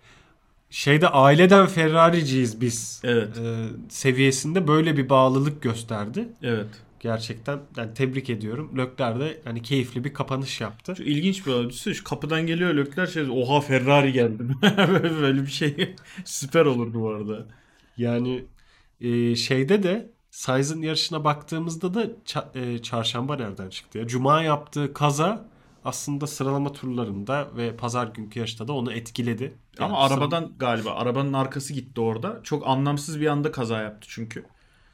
Şeyde 0.69 1.07
aileden 1.09 1.67
Ferrari'ciyiz 1.67 2.61
biz 2.61 3.01
Evet. 3.03 3.37
e, 3.37 3.67
seviyesinde 3.89 4.67
böyle 4.67 4.97
bir 4.97 5.09
bağlılık 5.09 5.61
gösterdi. 5.61 6.29
Evet. 6.43 6.67
Gerçekten 6.99 7.59
yani 7.77 7.93
tebrik 7.93 8.29
ediyorum. 8.29 8.77
Lökler 8.77 9.19
de 9.19 9.41
hani 9.43 9.61
keyifli 9.61 10.03
bir 10.03 10.13
kapanış 10.13 10.61
yaptı. 10.61 10.95
Şu 10.97 11.03
ilginç 11.03 11.45
bir. 11.47 11.69
Düşünsene, 11.69 11.93
Şu 11.93 12.03
kapıdan 12.03 12.47
geliyor 12.47 12.73
Lökler 12.73 13.07
şey 13.07 13.23
oha 13.31 13.61
Ferrari 13.61 14.11
geldi. 14.13 14.43
Böyle 15.21 15.41
bir 15.41 15.51
şey 15.51 15.95
süper 16.25 16.65
olurdu 16.65 17.01
bu 17.01 17.09
arada. 17.09 17.45
Yani 17.97 18.45
e, 19.01 19.35
şeyde 19.35 19.83
de 19.83 20.11
Sainz'ın 20.31 20.81
yarışına 20.81 21.23
baktığımızda 21.23 21.93
da 21.93 22.05
ça- 22.25 22.73
e, 22.75 22.81
çarşamba 22.81 23.35
nereden 23.35 23.69
çıktı 23.69 23.97
ya? 23.97 24.07
Cuma 24.07 24.41
yaptığı 24.43 24.93
kaza 24.93 25.45
aslında 25.87 26.27
sıralama 26.27 26.73
turlarında 26.73 27.47
ve 27.57 27.75
pazar 27.75 28.07
günkü 28.07 28.39
yarışta 28.39 28.67
da 28.67 28.73
onu 28.73 28.93
etkiledi. 28.93 29.53
Ama 29.79 29.87
Yani 29.87 29.97
arabadan 29.97 30.51
galiba 30.59 30.91
arabanın 30.91 31.33
arkası 31.33 31.73
gitti 31.73 32.01
orada. 32.01 32.39
Çok 32.43 32.67
anlamsız 32.67 33.21
bir 33.21 33.27
anda 33.27 33.51
kaza 33.51 33.81
yaptı 33.81 34.07
çünkü. 34.11 34.45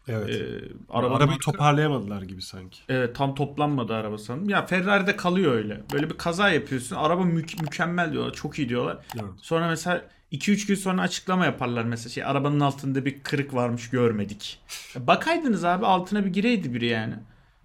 Evet. 0.08 0.30
Ee, 0.30 0.60
Arabayı 0.90 1.18
arabanın 1.18 1.38
toparlayamadılar 1.40 2.22
gibi 2.22 2.42
sanki. 2.42 2.80
Evet, 2.90 3.16
tam 3.16 3.36
toplanmadı 3.36 3.94
araba 3.94 4.18
sanırım. 4.18 4.50
Ya 4.50 4.66
Ferrari'de 4.66 5.16
kalıyor 5.16 5.54
öyle. 5.54 5.82
Böyle 5.94 6.10
bir 6.10 6.18
kaza 6.18 6.50
yapıyorsun. 6.50 6.96
Araba 6.96 7.24
mü- 7.24 7.46
mükemmel 7.62 8.12
diyorlar. 8.12 8.34
Çok 8.34 8.60
iyi 8.60 8.70
diyorlar. 8.70 8.98
Evet. 9.16 9.26
Sonra 9.42 9.68
mesela 9.68 10.02
2-3 10.32 10.68
gün 10.68 10.76
sonra 10.76 11.02
açıklama 11.02 11.46
yaparlar 11.46 11.84
mesela 11.84 12.10
şey 12.10 12.24
arabanın 12.26 12.60
altında 12.60 13.06
bir 13.06 13.24
kırık 13.24 13.54
varmış 13.54 13.90
görmedik. 13.90 14.60
Bakaydınız 14.96 15.64
abi 15.66 15.86
altına 15.86 16.26
bir 16.26 16.34
gireydi 16.34 16.74
biri 16.74 16.86
yani. 16.86 17.14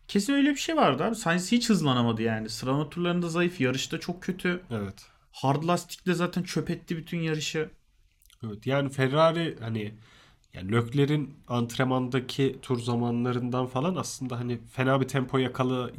Kesin 0.09 0.33
öyle 0.33 0.50
bir 0.50 0.57
şey 0.57 0.77
vardı 0.77 1.05
abi. 1.05 1.15
Sainz 1.15 1.53
hiç 1.53 1.69
hızlanamadı 1.71 2.23
yani. 2.23 2.49
Sıralama 2.49 2.91
turlarında 2.91 3.29
zayıf. 3.29 3.61
Yarışta 3.61 4.00
çok 4.00 4.23
kötü. 4.23 4.61
Evet. 4.71 5.07
Hard 5.33 5.65
lastikle 5.65 6.15
zaten 6.15 6.43
çöp 6.43 6.71
etti 6.71 6.97
bütün 6.97 7.19
yarışı. 7.19 7.71
Evet. 8.47 8.67
Yani 8.67 8.88
Ferrari 8.88 9.57
hani 9.61 9.95
yani 10.55 10.73
Leclerc'in 10.73 11.35
antrenmandaki 11.49 12.59
tur 12.62 12.79
zamanlarından 12.81 13.67
falan 13.67 13.97
aslında 13.97 14.38
hani 14.38 14.59
fena 14.73 15.00
bir 15.00 15.09
tempo 15.09 15.38
yakala 15.38 15.91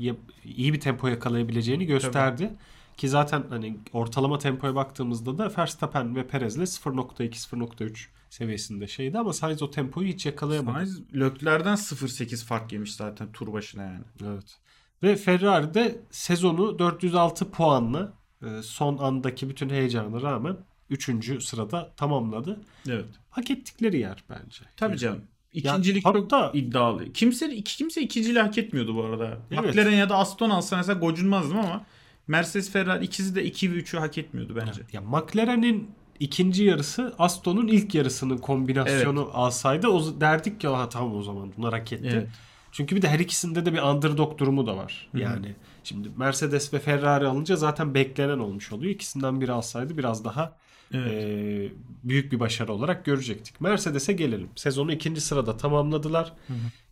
iyi 0.46 0.74
bir 0.74 0.80
tempo 0.80 1.08
yakalayabileceğini 1.08 1.86
gösterdi. 1.86 2.54
Ki 2.98 3.10
zaten 3.10 3.44
hani 3.50 3.78
ortalama 3.94 4.38
tempoya 4.38 4.75
baktığımızda 4.75 5.38
da 5.38 5.51
Verstappen 5.58 6.16
ve 6.16 6.28
Perez'le 6.28 6.58
0.2 6.58 7.30
0.3 7.30 8.08
seviyesinde 8.29 8.88
şeydi 8.88 9.19
ama 9.19 9.33
Sainz 9.33 9.62
o 9.62 9.71
tempoyu 9.71 10.07
hiç 10.07 10.25
yakalayamadı. 10.25 10.75
Sainz 10.75 11.01
Leclerc'den 11.15 11.74
0.8 11.75 12.45
fark 12.45 12.74
yemiş 12.74 12.93
zaten 12.95 13.31
tur 13.31 13.53
başına 13.53 13.83
yani. 13.83 14.03
Evet. 14.25 14.57
Ve 15.03 15.15
Ferrari 15.15 15.74
de 15.74 16.01
sezonu 16.12 16.79
406 16.79 17.51
puanla 17.51 18.13
e, 18.45 18.62
son 18.63 18.98
andaki 18.98 19.50
bütün 19.50 19.69
heyecana 19.69 20.21
rağmen 20.21 20.57
3. 20.89 21.43
sırada 21.43 21.93
tamamladı. 21.98 22.59
Evet. 22.89 23.05
Hak 23.29 23.51
ettikleri 23.51 24.00
yer 24.00 24.24
bence. 24.29 24.62
Tabii 24.77 24.91
Yani- 24.91 25.00
canım. 25.00 25.21
İkincilik 25.53 26.05
Ya, 26.05 26.13
çok 26.13 26.31
hatta- 26.31 26.51
iddialı. 26.57 27.13
Kimse 27.13 27.55
iki, 27.55 27.77
kimse 27.77 28.01
ikinciliği 28.01 28.41
hak 28.43 28.57
etmiyordu 28.57 28.95
bu 28.95 29.03
arada. 29.03 29.38
Evet. 29.51 29.65
McLaren 29.65 29.91
ya 29.98 30.09
da 30.09 30.15
Aston 30.17 30.50
alsa 30.50 30.77
mesela 30.77 31.00
gocunmazdım 31.00 31.57
ama 31.57 31.86
Mercedes 32.27 32.71
Ferrari 32.71 33.05
ikisi 33.05 33.36
de 33.36 33.43
2 33.43 33.71
ve 33.74 33.77
3'ü 33.77 33.98
hak 34.00 34.17
etmiyordu 34.17 34.55
bence. 34.55 34.81
Ya 34.93 35.01
McLaren'in 35.01 35.91
ikinci 36.20 36.64
yarısı 36.64 37.16
Aston'un 37.20 37.68
ilk 37.68 37.96
yarısının 37.96 38.38
kombinasyonu 38.38 39.30
alsaydı 39.34 39.88
o 39.88 40.22
derdik 40.22 40.62
ki 40.62 40.68
ha 40.68 40.90
tamam 40.90 41.16
o 41.16 41.22
zaman 41.22 41.54
bunlar 41.58 41.74
hak 41.74 41.94
etti. 41.94 42.10
Evet. 42.14 42.28
Çünkü 42.72 42.96
bir 42.96 43.02
de 43.02 43.10
her 43.10 43.20
ikisinde 43.20 43.66
de 43.66 43.74
bir 43.74 43.82
underdog 43.82 44.38
durumu 44.38 44.68
da 44.68 44.78
var. 44.78 45.10
Yani 45.14 45.56
şimdi 45.84 46.10
Mercedes 46.18 46.74
ve 46.74 46.80
Ferrari 46.80 47.28
alınca 47.28 47.56
zaten 47.56 47.94
beklenen 47.94 48.40
olmuş 48.40 48.72
oluyor. 48.72 48.92
İkisinden 48.92 49.42
biri 49.42 49.52
alsaydı 49.52 49.98
biraz 49.98 50.26
daha 50.26 50.58
Evet. 50.94 51.14
e, 51.14 51.72
büyük 52.04 52.32
bir 52.32 52.40
başarı 52.40 52.74
olarak 52.74 53.06
görecektik. 53.06 53.62
Mercedes'e 53.62 54.14
gelelim. 54.14 54.50
Sezonu 54.56 54.92
ikinci 54.94 55.22
sırada 55.22 55.58
tamamladılar. 55.58 56.34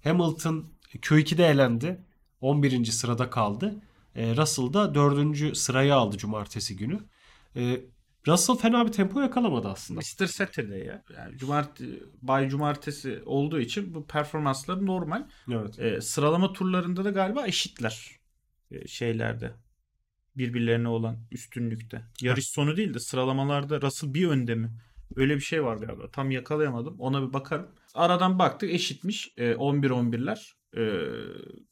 Hamilton 0.04 0.66
Q2'de 0.96 1.48
elendi. 1.48 2.00
11. 2.42 2.86
sırada 2.86 3.30
kaldı. 3.30 3.76
E, 4.16 4.36
Russell 4.38 4.74
da 4.74 4.96
4. 4.96 5.58
sırayı 5.58 5.96
aldı 5.96 6.18
cumartesi 6.18 6.78
günü. 6.78 7.00
E, 7.56 7.82
Russell 8.28 8.56
fena 8.56 8.88
bir 8.88 8.92
tempo 8.92 9.22
yakalamadı 9.22 9.68
aslında. 9.68 10.00
Mr. 10.00 10.26
Saturday 10.26 10.80
ya. 10.80 11.04
Yani 11.18 11.38
cumartesi, 11.38 12.04
bay 12.22 12.50
cumartesi 12.50 13.22
olduğu 13.26 13.60
için 13.60 13.94
bu 13.94 14.08
performansları 14.08 14.86
normal. 14.86 15.28
Evet. 15.52 15.80
Ee, 15.80 16.02
sıralama 16.02 16.54
turlarında 16.54 17.06
da 17.06 17.10
galiba 17.10 17.48
eşitler. 17.48 18.12
Ee, 18.72 18.88
şeylerde. 18.88 19.52
Birbirlerine 20.38 20.88
olan 20.88 21.18
üstünlükte. 21.32 22.02
Yarış 22.22 22.48
sonu 22.48 22.78
değil 22.78 22.94
de 22.94 23.00
sıralamalarda 23.00 23.82
Russell 23.82 24.14
bir 24.14 24.28
önde 24.28 24.56
mi? 24.56 24.72
Öyle 25.16 25.36
bir 25.36 25.42
şey 25.42 25.64
var 25.64 25.78
galiba. 25.78 26.12
Tam 26.12 26.32
yakalayamadım. 26.32 27.00
Ona 27.00 27.28
bir 27.28 27.34
bakarım. 27.34 27.68
Aradan 27.94 28.40
baktık 28.40 28.70
eşitmiş. 28.70 29.34
Ee, 29.38 29.52
11-11'ler. 29.52 30.58
Ee, 30.78 31.12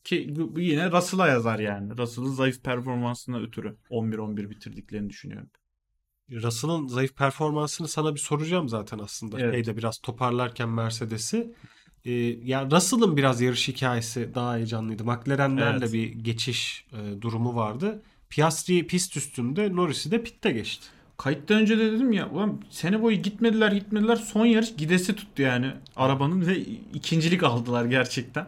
ki 0.04 0.34
yine 0.58 0.92
Russell'a 0.92 1.28
yazar 1.28 1.60
yani. 1.60 1.98
Russell'ın 1.98 2.32
zayıf 2.32 2.64
performansına 2.64 3.40
ötürü 3.40 3.78
11-11 3.90 4.50
bitirdiklerini 4.50 5.10
düşünüyorum. 5.10 5.50
Russell'ın 6.32 6.88
zayıf 6.88 7.15
performansını 7.15 7.88
sana 7.88 8.15
bir 8.15 8.20
soracağım 8.20 8.70
zaten 8.70 9.00
aslında. 9.00 9.39
Evet. 9.39 9.53
Şeyde 9.53 9.77
biraz 9.77 9.98
toparlarken 9.98 10.70
Mercedes'i. 10.70 11.53
Ee, 12.05 12.12
yani 12.44 12.72
Russell'ın 12.72 13.17
biraz 13.17 13.41
yarış 13.41 13.67
hikayesi 13.67 14.36
daha 14.36 14.55
heyecanlıydı. 14.55 15.03
McLaren'lerle 15.03 15.77
Evet. 15.86 15.94
bir 15.94 16.08
geçiş 16.10 16.86
e, 16.91 17.22
durumu 17.22 17.55
vardı. 17.55 18.03
Piastri 18.29 18.88
pist 18.88 19.17
üstünde, 19.17 19.75
Norris'i 19.75 20.12
de 20.12 20.24
pitte 20.24 20.51
geçti. 20.51 20.88
Kayıttan 21.17 21.58
önce 21.58 21.77
de 21.77 21.91
dedim 21.91 22.12
ya 22.12 22.29
ulan 22.29 22.62
sene 22.70 23.01
boyu 23.01 23.17
gitmediler 23.22 23.72
gitmediler 23.72 24.15
son 24.15 24.46
yarış 24.46 24.75
gidesi 24.75 25.15
tuttu 25.15 25.41
yani 25.41 25.72
arabanın 25.96 26.48
ve 26.48 26.58
ikincilik 26.94 27.44
aldılar 27.44 27.86
gerçekten. 27.86 28.48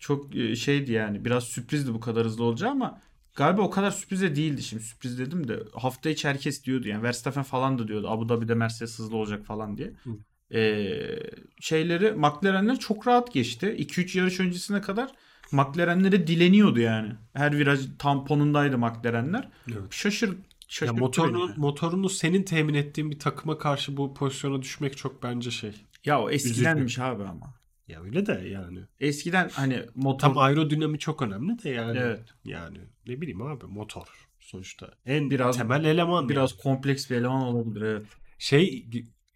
Çok 0.00 0.36
e, 0.36 0.56
şeydi 0.56 0.92
yani 0.92 1.24
biraz 1.24 1.44
sürprizdi 1.44 1.94
bu 1.94 2.00
kadar 2.00 2.24
hızlı 2.26 2.44
olacağı 2.44 2.70
ama 2.70 3.00
galiba 3.34 3.62
o 3.62 3.70
kadar 3.70 3.90
sürpriz 3.90 4.22
de 4.22 4.36
değildi 4.36 4.62
şimdi 4.62 4.82
sürpriz 4.82 5.18
dedim 5.18 5.48
de 5.48 5.62
hafta 5.74 6.10
içi 6.10 6.28
herkes 6.28 6.64
diyordu 6.64 6.88
yani 6.88 7.02
Verstappen 7.02 7.42
falan 7.42 7.78
da 7.78 7.88
diyordu 7.88 8.08
Abu 8.10 8.28
Dhabi'de 8.28 8.54
Mercedes 8.54 8.98
hızlı 8.98 9.16
olacak 9.16 9.46
falan 9.46 9.76
diye. 9.76 9.92
Hı. 10.04 10.10
Ee, 10.58 11.18
şeyleri 11.60 12.12
McLaren'ler 12.12 12.78
çok 12.78 13.06
rahat 13.06 13.32
geçti 13.32 13.66
2-3 13.78 14.18
yarış 14.18 14.40
öncesine 14.40 14.80
kadar 14.80 15.10
McLaren'lere 15.52 16.26
dileniyordu 16.26 16.80
yani. 16.80 17.12
Her 17.32 17.58
viraj 17.58 17.80
tamponundaydı 17.98 18.78
McLaren'ler. 18.78 19.48
Evet. 19.68 19.92
Şaşır, 19.92 20.36
Ya 20.82 20.92
motorunu, 20.92 21.40
yani. 21.40 21.54
motorunu 21.56 22.08
senin 22.08 22.42
temin 22.42 22.74
ettiğin 22.74 23.10
bir 23.10 23.18
takıma 23.18 23.58
karşı 23.58 23.96
bu 23.96 24.14
pozisyona 24.14 24.62
düşmek 24.62 24.96
çok 24.96 25.22
bence 25.22 25.50
şey. 25.50 25.72
Ya 26.04 26.22
o 26.22 26.30
eskidenmiş 26.30 26.98
abi 26.98 27.22
ama. 27.22 27.54
Ya 27.92 28.02
öyle 28.02 28.26
de 28.26 28.32
yani. 28.52 28.78
Eskiden 29.00 29.48
hani 29.52 29.82
motor 29.94 30.18
Tam 30.18 30.38
aerodinami 30.38 30.98
çok 30.98 31.22
önemli 31.22 31.62
de 31.62 31.70
yani. 31.70 31.98
Evet. 31.98 32.20
Yani 32.44 32.78
ne 33.06 33.20
bileyim 33.20 33.42
abi 33.42 33.66
motor 33.66 34.28
sonuçta 34.40 34.90
en 35.06 35.30
Biraz- 35.30 35.56
temel 35.56 35.84
eleman. 35.84 36.28
biraz 36.28 36.50
yani. 36.50 36.60
kompleks 36.60 37.10
bir 37.10 37.16
eleman 37.16 37.42
olabilir 37.42 37.82
evet. 37.82 38.06
Şey 38.38 38.86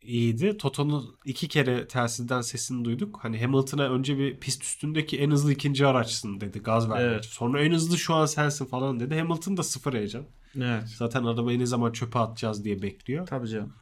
iyiydi. 0.02 0.56
Toto'nun 0.56 1.16
iki 1.24 1.48
kere 1.48 1.88
telsizden 1.88 2.40
sesini 2.40 2.84
duyduk. 2.84 3.18
Hani 3.22 3.40
Hamilton'a 3.42 3.88
önce 3.88 4.18
bir 4.18 4.40
pist 4.40 4.62
üstündeki 4.62 5.18
en 5.20 5.30
hızlı 5.30 5.52
ikinci 5.52 5.86
araçsın 5.86 6.40
dedi. 6.40 6.58
Gaz 6.58 6.90
vermek. 6.90 7.12
Evet. 7.12 7.24
Sonra 7.24 7.62
en 7.64 7.72
hızlı 7.72 7.98
şu 7.98 8.14
an 8.14 8.26
sensin 8.26 8.64
falan 8.64 9.00
dedi. 9.00 9.18
Hamilton 9.18 9.56
da 9.56 9.62
sıfır 9.62 9.94
heyecan. 9.94 10.24
Evet. 10.56 10.88
Zaten 10.88 11.24
arabayı 11.24 11.58
ne 11.58 11.66
zaman 11.66 11.92
çöpe 11.92 12.18
atacağız 12.18 12.64
diye 12.64 12.82
bekliyor. 12.82 13.26
Tabii 13.26 13.48
canım. 13.48 13.72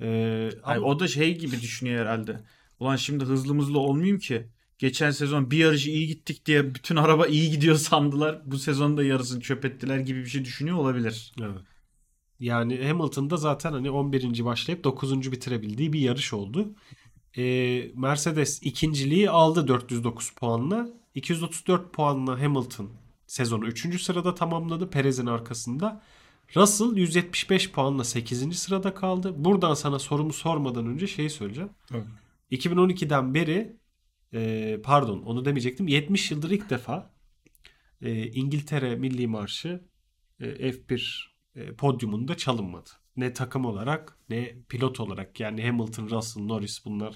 Ee, 0.00 0.50
Ay, 0.62 0.76
ama- 0.76 0.86
o 0.86 1.00
da 1.00 1.08
şey 1.08 1.38
gibi 1.38 1.60
düşünüyor 1.60 2.00
herhalde. 2.00 2.40
Ulan 2.80 2.96
şimdi 2.96 3.24
hızlı 3.24 3.54
mızlı 3.54 3.78
olmayayım 3.78 4.18
ki. 4.18 4.46
Geçen 4.78 5.10
sezon 5.10 5.50
bir 5.50 5.58
yarışı 5.58 5.90
iyi 5.90 6.06
gittik 6.06 6.46
diye 6.46 6.74
bütün 6.74 6.96
araba 6.96 7.26
iyi 7.26 7.50
gidiyor 7.50 7.76
sandılar. 7.76 8.42
Bu 8.44 8.58
sezon 8.58 8.96
da 8.96 9.04
yarısını 9.04 9.40
çöp 9.40 9.64
ettiler 9.64 9.98
gibi 9.98 10.20
bir 10.20 10.26
şey 10.26 10.44
düşünüyor 10.44 10.76
olabilir. 10.76 11.32
Evet. 11.40 11.58
Yani 12.40 12.86
Hamilton'da 12.86 13.36
zaten 13.36 13.72
hani 13.72 13.90
11. 13.90 14.44
başlayıp 14.44 14.84
9. 14.84 15.32
bitirebildiği 15.32 15.92
bir 15.92 16.00
yarış 16.00 16.32
oldu. 16.32 16.74
Ee, 17.36 17.90
Mercedes 17.94 18.62
ikinciliği 18.62 19.30
aldı 19.30 19.68
409 19.68 20.30
puanla. 20.30 20.88
234 21.14 21.92
puanla 21.92 22.42
Hamilton 22.42 22.90
sezonu 23.26 23.66
3. 23.66 24.02
sırada 24.02 24.34
tamamladı 24.34 24.90
Perez'in 24.90 25.26
arkasında. 25.26 26.02
Russell 26.56 26.96
175 26.96 27.70
puanla 27.70 28.04
8. 28.04 28.58
sırada 28.58 28.94
kaldı. 28.94 29.44
Buradan 29.44 29.74
sana 29.74 29.98
sorumu 29.98 30.32
sormadan 30.32 30.86
önce 30.86 31.06
şeyi 31.06 31.30
söyleyeceğim. 31.30 31.70
Evet. 31.94 32.06
2012'den 32.52 33.34
beri 33.34 33.76
e, 34.34 34.78
pardon 34.82 35.22
onu 35.22 35.44
demeyecektim. 35.44 35.88
70 35.88 36.30
yıldır 36.30 36.50
ilk 36.50 36.70
defa 36.70 37.14
e, 38.02 38.26
İngiltere 38.26 38.96
Milli 38.96 39.26
Marşı 39.26 39.84
e, 40.40 40.70
F1 40.72 41.24
e, 41.54 41.72
podyumunda 41.72 42.36
çalınmadı. 42.36 42.90
Ne 43.16 43.32
takım 43.32 43.64
olarak 43.64 44.18
ne 44.28 44.56
pilot 44.68 45.00
olarak 45.00 45.40
yani 45.40 45.66
Hamilton, 45.66 46.10
Russell, 46.10 46.42
Norris 46.42 46.84
bunlar 46.84 47.12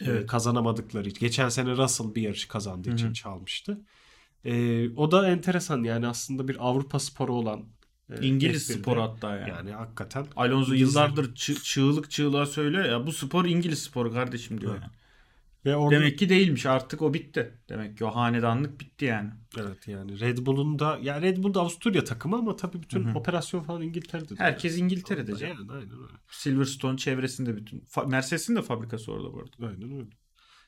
e, 0.00 0.04
Evet. 0.04 0.26
kazanamadıkları 0.26 1.08
için. 1.08 1.20
Geçen 1.20 1.48
sene 1.48 1.76
Russell 1.76 2.14
bir 2.14 2.22
yarışı 2.22 2.48
kazandığı 2.48 2.88
Hı 2.88 2.92
hı. 2.92 2.96
için 2.96 3.12
çalmıştı. 3.12 3.84
E, 4.44 4.88
o 4.90 5.10
da 5.10 5.30
enteresan 5.30 5.84
yani 5.84 6.06
aslında 6.06 6.48
bir 6.48 6.56
Avrupa 6.68 6.98
sporu 6.98 7.34
olan 7.34 7.60
e, 7.60 7.79
İngiliz 8.22 8.70
F1'de. 8.70 8.78
sporu 8.78 9.02
hatta 9.02 9.36
yani. 9.36 9.48
Yani 9.48 9.72
hakikaten 9.72 10.26
Alonso 10.36 10.72
yıllardır 10.72 11.34
çı- 11.34 11.62
çığlık 11.62 12.10
çığlığa 12.10 12.46
söylüyor 12.46 12.84
ya 12.84 13.06
bu 13.06 13.12
spor 13.12 13.44
İngiliz 13.44 13.82
sporu 13.82 14.12
kardeşim 14.12 14.60
diyor 14.60 14.72
Evet. 14.72 14.82
yani. 14.82 14.92
ve 15.64 15.76
orada 15.76 15.96
Demek 15.96 16.18
ki 16.18 16.28
değilmiş 16.28 16.66
artık 16.66 17.02
o 17.02 17.14
bitti. 17.14 17.58
Demek 17.68 17.98
ki 17.98 18.04
o 18.04 18.08
hanedanlık 18.14 18.80
bitti 18.80 19.04
yani. 19.04 19.30
Evet 19.60 19.88
yani 19.88 20.20
Red 20.20 20.38
Bull'un 20.38 20.78
da 20.78 20.98
ya 21.02 21.22
Red 21.22 21.36
Bull 21.42 21.54
da 21.54 21.60
Avusturya 21.60 22.04
takımı 22.04 22.36
ama 22.36 22.56
tabii 22.56 22.82
bütün 22.82 23.04
Hı 23.04 23.10
hı. 23.12 23.18
operasyon 23.18 23.62
falan 23.62 23.82
İngiltere'de. 23.82 24.28
de. 24.28 24.34
Herkes 24.38 24.78
İngiltere'de 24.78 25.36
canım. 25.36 25.56
Yani 25.58 25.72
aynen 25.72 25.92
öyle. 25.92 26.12
Silverstone 26.30 26.96
çevresinde 26.96 27.56
bütün. 27.56 27.84
Mercedes'in 28.06 28.56
de 28.56 28.62
fabrikası 28.62 29.12
orada 29.12 29.32
bu 29.32 29.38
arada. 29.38 29.66
Aynen 29.74 29.96
öyle. 29.96 30.08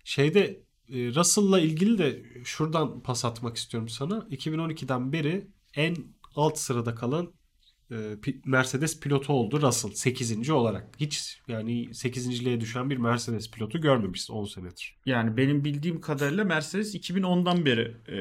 Şeyde 0.05 0.43
e, 0.89 1.15
Russell'la 1.15 1.61
ilgili 1.61 1.99
de 1.99 2.23
şuradan 2.45 3.01
pas 3.03 3.25
atmak 3.25 3.57
istiyorum 3.57 3.89
sana. 3.89 4.19
2012'den 4.31 5.13
beri 5.13 5.47
en 5.75 5.97
alt 6.37 6.59
sırada 6.59 6.95
kalan 6.95 7.33
e, 7.91 7.97
Mercedes 8.45 9.01
pilotu 9.01 9.33
oldu 9.33 9.63
Russell 9.63 9.91
8. 9.91 10.51
olarak. 10.51 10.89
Hiç 11.01 11.41
yani 11.49 11.89
8.liğe 11.89 12.61
düşen 12.61 12.91
bir 12.91 12.97
Mercedes 12.97 13.51
pilotu 13.51 13.81
görmemişiz 13.81 14.31
10 14.31 14.45
senedir. 14.45 14.97
Yani 15.07 15.37
benim 15.37 15.65
bildiğim 15.65 16.01
kadarıyla 16.01 16.45
Mercedes 16.45 16.95
2010'dan 16.95 17.67
beri 17.67 17.97
e, 18.09 18.17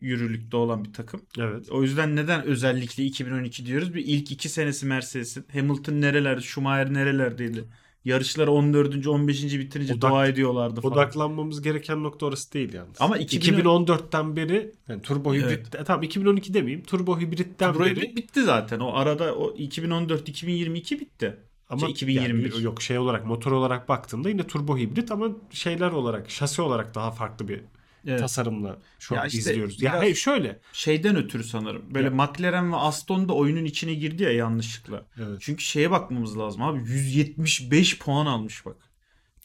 yürürlükte 0.00 0.56
olan 0.56 0.84
bir 0.84 0.92
takım. 0.92 1.22
Evet. 1.38 1.70
O 1.70 1.82
yüzden 1.82 2.16
neden 2.16 2.44
özellikle 2.44 3.04
2012 3.04 3.66
diyoruz? 3.66 3.94
Bir 3.94 4.04
ilk 4.06 4.30
iki 4.32 4.48
senesi 4.48 4.86
Mercedes'in. 4.86 5.44
Hamilton 5.52 6.00
nerelerde, 6.00 6.40
Schumacher 6.40 6.94
nerelerdeydi? 6.94 7.64
Yarışları 8.04 8.50
14. 8.52 9.06
15. 9.06 9.44
bitirince 9.58 9.92
Odak- 9.94 10.10
dua 10.10 10.26
ediyorlardı 10.26 10.80
falan. 10.80 10.94
Odaklanmamız 10.94 11.62
gereken 11.62 12.02
nokta 12.02 12.26
orası 12.26 12.52
değil 12.52 12.72
yalnız. 12.72 12.96
Ama 13.00 13.18
2000 13.18 13.52
2014'ten 13.58 14.36
beri 14.36 14.72
yani 14.88 15.02
turbo 15.02 15.34
hibrit 15.34 15.44
Evet. 15.48 15.74
e, 15.74 15.84
tamam 15.84 16.02
2012 16.02 16.54
demeyeyim 16.54 16.82
turbo 16.84 17.20
hibritten 17.20 17.74
Burayı 17.74 17.96
beri 17.96 18.16
bitti 18.16 18.42
zaten. 18.42 18.80
O 18.80 18.92
arada 18.94 19.34
o 19.34 19.54
2014-2022 19.56 21.00
bitti. 21.00 21.36
ama 21.68 21.80
Şey, 21.80 21.90
2021. 21.90 22.52
yani 22.52 22.64
yok 22.64 22.82
şey 22.82 22.98
olarak 22.98 23.26
motor 23.26 23.52
olarak 23.52 23.88
baktığımda 23.88 24.28
yine 24.28 24.46
turbo 24.46 24.78
hibrit 24.78 25.10
ama 25.10 25.28
şeyler 25.50 25.90
olarak 25.90 26.30
şasi 26.30 26.62
olarak 26.62 26.94
daha 26.94 27.10
farklı 27.10 27.48
bir 27.48 27.60
Evet. 28.06 28.20
tasarımla 28.20 28.78
şu 28.98 29.14
Ya 29.14 29.20
an 29.20 29.26
işte 29.26 29.38
izliyoruz. 29.38 29.82
Ya 29.82 29.92
hayır 29.98 30.14
şöyle. 30.14 30.60
Şeyden 30.72 31.16
ötürü 31.16 31.44
sanırım. 31.44 31.94
Böyle 31.94 32.04
Ya. 32.08 32.10
McLaren 32.14 32.72
ve 32.72 32.76
Aston 32.76 33.28
da 33.28 33.32
oyunun 33.32 33.64
içine 33.64 33.94
girdi 33.94 34.22
ya 34.22 34.32
yanlışlıkla. 34.32 35.06
Evet. 35.18 35.38
Çünkü 35.40 35.64
şeye 35.64 35.90
bakmamız 35.90 36.38
lazım 36.38 36.62
abi. 36.62 36.78
175 36.78 37.98
puan 37.98 38.26
almış 38.26 38.66
bak. 38.66 38.76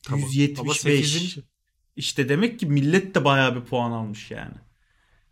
Tamam. 0.04 0.20
175. 0.22 0.60
Ama 0.60 0.74
8. 0.74 1.38
İşte 1.96 2.30
demek 2.30 2.60
ki 2.60 2.66
millet 2.66 3.16
de 3.16 3.26
bayağı 3.26 3.56
bir 3.56 3.62
puan 3.62 3.92
almış 3.92 4.32
yani. 4.32 4.56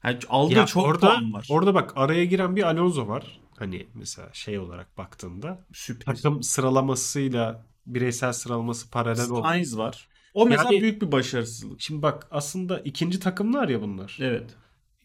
yani 0.03 0.19
aldığı 0.29 0.53
Ya 0.53 0.65
çok 0.65 0.85
orada 0.85 1.07
puan 1.09 1.33
var. 1.33 1.47
orada 1.49 1.73
bak 1.73 1.93
araya 1.95 2.25
giren 2.25 2.55
bir 2.55 2.63
Alonso 2.63 3.07
var. 3.07 3.39
Hani 3.57 3.87
mesela 3.93 4.29
şey 4.33 4.59
olarak 4.59 4.97
baktığında 4.97 5.65
Sürpriz. 5.73 6.05
takım 6.21 6.43
sıralamasıyla 6.43 7.65
bireysel 7.85 8.33
sıralaması 8.33 8.89
paralel. 8.89 9.25
Sainz 9.25 9.77
var. 9.77 10.07
O 10.33 10.45
mesela 10.45 10.73
Yani- 10.73 10.81
büyük 10.81 11.01
bir 11.01 11.11
başarısızlık. 11.11 11.81
Şimdi 11.81 12.01
bak 12.01 12.27
aslında 12.31 12.79
ikinci 12.79 13.19
takımlar 13.19 13.69
ya 13.69 13.81
bunlar. 13.81 14.17
Evet. 14.21 14.49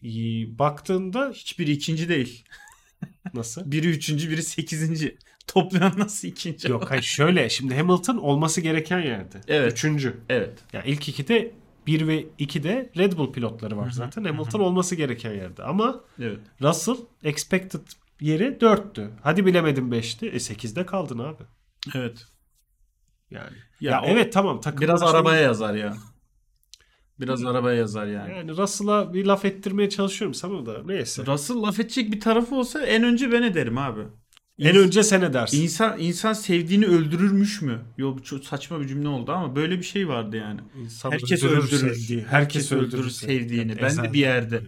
İyi, 0.01 0.59
Baktığında 0.59 1.31
Hiçbiri 1.35 1.71
ikinci 1.71 2.09
değil. 2.09 2.45
nasıl? 3.33 3.71
Biri 3.71 3.89
üçüncü, 3.89 4.29
biri 4.29 4.43
sekizinci. 4.43 5.17
Toplayan 5.47 5.93
nasıl 5.97 6.27
ikinci? 6.27 6.71
Yok 6.71 6.91
hayır 6.91 7.01
şöyle 7.03 7.49
şimdi 7.49 7.75
Hamilton 7.75 8.17
olması 8.17 8.61
gereken 8.61 8.99
yerde. 8.99 9.41
Evet. 9.47 9.71
Üçüncü. 9.71 10.17
Evet. 10.29 10.59
Yani 10.73 10.83
ilk 10.87 11.09
ikide 11.09 11.51
1 11.87 12.07
ve 12.07 12.25
2'de 12.39 12.91
Red 12.97 13.13
Bull 13.17 13.31
pilotları 13.33 13.77
var 13.77 13.91
zaten. 13.91 14.23
Hamilton 14.23 14.59
olması 14.59 14.95
gereken 14.95 15.33
yerde. 15.33 15.63
Ama 15.63 16.01
Evet. 16.19 16.39
Russell 16.61 16.95
expected 17.23 17.81
yeri 18.21 18.43
4'tü. 18.43 19.09
Hadi 19.21 19.45
bilemedim 19.45 19.91
5'ti. 19.91 20.25
E 20.27 20.35
8'de 20.39 20.85
kaldın 20.85 21.19
abi. 21.19 21.43
Evet. 21.95 22.25
Yani. 23.31 23.57
Ya 23.81 23.91
Ya, 23.91 24.01
o- 24.01 24.05
evet 24.05 24.33
tamam 24.33 24.61
takım 24.61 24.81
Biraz 24.81 25.01
başkanı- 25.01 25.17
arabaya 25.17 25.41
yazar 25.41 25.73
ya. 25.75 25.97
Biraz 27.19 27.45
arabaya 27.45 27.77
yazar 27.77 28.05
yani. 28.07 28.31
Yani 28.31 28.57
Russell'a 28.57 29.13
bir 29.13 29.25
laf 29.25 29.45
ettirmeye 29.45 29.89
çalışıyorum 29.89 30.33
sana 30.33 30.65
da 30.65 30.81
neyse. 30.85 31.25
Russell 31.25 31.61
laf 31.61 31.79
edecek 31.79 32.11
bir 32.11 32.19
tarafı 32.19 32.55
olsa 32.55 32.81
en 32.85 33.03
önce 33.03 33.31
ben 33.31 33.43
ederim 33.43 33.77
abi. 33.77 34.01
En 34.59 34.75
önce 34.75 35.03
sen 35.03 35.21
edersin. 35.21 35.61
İnsan 35.63 35.99
insan 35.99 36.33
sevdiğini 36.33 36.85
öldürürmüş 36.85 37.61
mü? 37.61 37.81
Yo 37.97 38.17
çok 38.19 38.45
saçma 38.45 38.79
bir 38.81 38.87
cümle 38.87 39.07
oldu 39.07 39.31
ama 39.31 39.55
böyle 39.55 39.77
bir 39.77 39.83
şey 39.83 40.07
vardı 40.07 40.37
yani. 40.37 40.59
İnsan 40.83 41.11
Herkes 41.11 41.43
öldürür 41.43 41.57
öldürür. 41.63 41.95
sevdiği- 41.95 42.25
Herkes 42.25 42.71
öldürür 42.71 43.09
sevdiğini. 43.09 43.71
Evet, 43.71 43.81
ben 43.81 43.87
ezel. 43.87 44.03
de 44.03 44.13
bir 44.13 44.19
yerde 44.19 44.61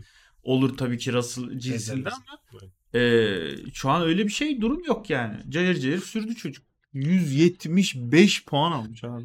olur 0.44 0.78
tabii 0.78 0.98
ki 0.98 1.14
Russell 1.14 1.60
cinsinde 1.60 2.10
ama 2.10 2.40
e, 3.02 3.38
şu 3.74 3.90
an 3.90 4.02
öyle 4.02 4.24
bir 4.24 4.32
şey 4.32 4.62
durum 4.62 4.84
yok 4.88 5.10
yani. 5.10 5.38
Cayır 5.50 5.76
cayır 5.76 6.00
sürdü 6.02 6.36
çocuk. 6.36 6.66
175 6.96 8.46
puan 8.46 8.72
almış 8.72 9.04
abi. 9.04 9.24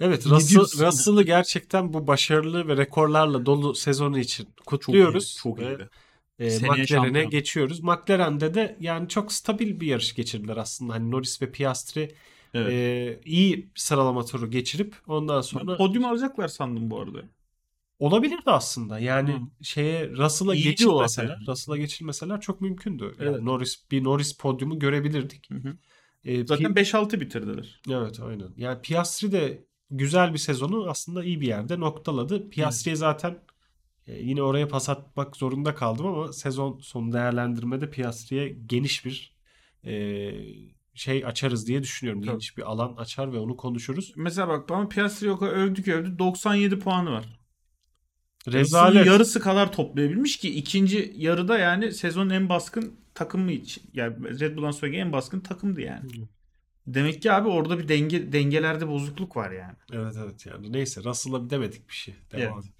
Evet 0.00 0.26
Russell? 0.26 0.60
Russell'ı 0.86 1.22
gerçekten 1.22 1.92
bu 1.92 2.06
başarılı 2.06 2.68
ve 2.68 2.76
rekorlarla 2.76 3.46
dolu 3.46 3.74
sezonu 3.74 4.18
için 4.18 4.48
kutluyoruz. 4.66 5.38
Çok 5.42 5.58
iyi. 5.60 5.62
Çok 5.64 5.80
iyi. 5.80 6.46
e, 6.46 6.58
McLaren'e 6.58 6.86
şampiyon. 6.86 7.30
geçiyoruz. 7.30 7.80
McLaren'de 7.80 8.54
de 8.54 8.76
yani 8.80 9.08
çok 9.08 9.32
stabil 9.32 9.80
bir 9.80 9.86
yarış 9.86 10.14
geçirdiler 10.14 10.56
aslında. 10.56 10.94
Hani 10.94 11.10
Norris 11.10 11.42
ve 11.42 11.52
Piastri 11.52 12.14
Evet. 12.54 12.72
e, 12.72 13.20
iyi 13.24 13.70
sıralama 13.74 14.24
turu 14.24 14.50
geçirip 14.50 14.96
ondan 15.06 15.40
sonra 15.40 15.66
Ben 15.72 15.76
podyum 15.76 16.04
alacaklar 16.04 16.48
sandım 16.48 16.90
bu 16.90 17.00
arada. 17.00 17.18
olabilirdi 17.98 18.42
aslında. 18.50 18.98
Yani 18.98 19.32
Hı. 19.32 19.64
şeye 19.64 20.10
Russell'a 20.10 20.54
geçilmeseler, 20.54 21.28
diyorlar. 21.28 21.46
Russell'a 21.46 21.76
geçilmeseler 21.76 22.40
çok 22.40 22.60
mümkündü. 22.60 23.14
Yani 23.20 23.30
Evet. 23.30 23.42
Norris 23.42 23.90
bir 23.90 24.04
Norris 24.04 24.36
podyumu 24.38 24.78
görebilirdik. 24.78 25.50
Hı 25.50 25.54
hı. 25.54 25.76
E, 26.24 26.46
Zaten 26.46 26.72
Pi- 26.74 26.80
5-6 26.80 27.20
bitirdiler. 27.20 27.80
Evet 27.90 28.20
aynen. 28.20 28.48
Yani 28.56 28.82
Piastri 28.82 29.32
de 29.32 29.64
güzel 29.90 30.32
bir 30.32 30.38
sezonu 30.38 30.90
aslında 30.90 31.24
iyi 31.24 31.40
bir 31.40 31.46
yerde 31.46 31.80
noktaladı. 31.80 32.50
Piastri'ye 32.50 32.96
zaten 32.96 33.38
e, 34.06 34.18
yine 34.22 34.42
oraya 34.42 34.68
pas 34.68 34.88
atmak 34.88 35.36
zorunda 35.36 35.74
kaldım 35.74 36.06
ama 36.06 36.32
sezon 36.32 36.78
sonu 36.78 37.12
değerlendirmede 37.12 37.90
Piastri'ye 37.90 38.48
geniş 38.66 39.04
bir 39.04 39.34
e, 39.84 40.32
şey 40.94 41.24
açarız 41.26 41.68
diye 41.68 41.82
düşünüyorum. 41.82 42.22
Tabii. 42.22 42.30
Geniş 42.30 42.56
bir 42.56 42.62
alan 42.62 42.94
açar 42.96 43.32
ve 43.32 43.38
onu 43.38 43.56
konuşuruz. 43.56 44.12
Mesela 44.16 44.48
bak 44.48 44.68
bana 44.68 44.88
Piastri'yi 44.88 45.32
övdük 45.34 45.88
övdü. 45.88 46.18
97 46.18 46.78
puanı 46.78 47.10
var. 47.10 47.39
Rezalet. 48.48 49.06
Yarısı 49.06 49.40
kadar 49.40 49.72
toplayabilmiş 49.72 50.36
ki 50.36 50.54
ikinci 50.54 51.12
yarıda 51.16 51.58
yani 51.58 51.92
sezonun 51.92 52.30
en 52.30 52.48
baskın 52.48 52.94
takımı 53.14 53.52
için. 53.52 53.82
Yani 53.94 54.40
Red 54.40 54.56
Bull'dan 54.56 54.70
sonraki 54.70 54.96
en 54.96 55.12
baskın 55.12 55.40
takımdı 55.40 55.80
yani. 55.80 56.10
Demek 56.86 57.22
ki 57.22 57.32
abi 57.32 57.48
orada 57.48 57.78
bir 57.78 57.88
denge 57.88 58.32
dengelerde 58.32 58.88
bozukluk 58.88 59.36
var 59.36 59.50
yani. 59.50 59.76
Evet 59.92 60.14
evet 60.24 60.46
yani 60.46 60.72
neyse 60.72 61.04
Russell'a 61.04 61.50
demedik 61.50 61.88
bir 61.88 61.94
şey. 61.94 62.14
Devam. 62.32 62.54
Evet. 62.54 62.72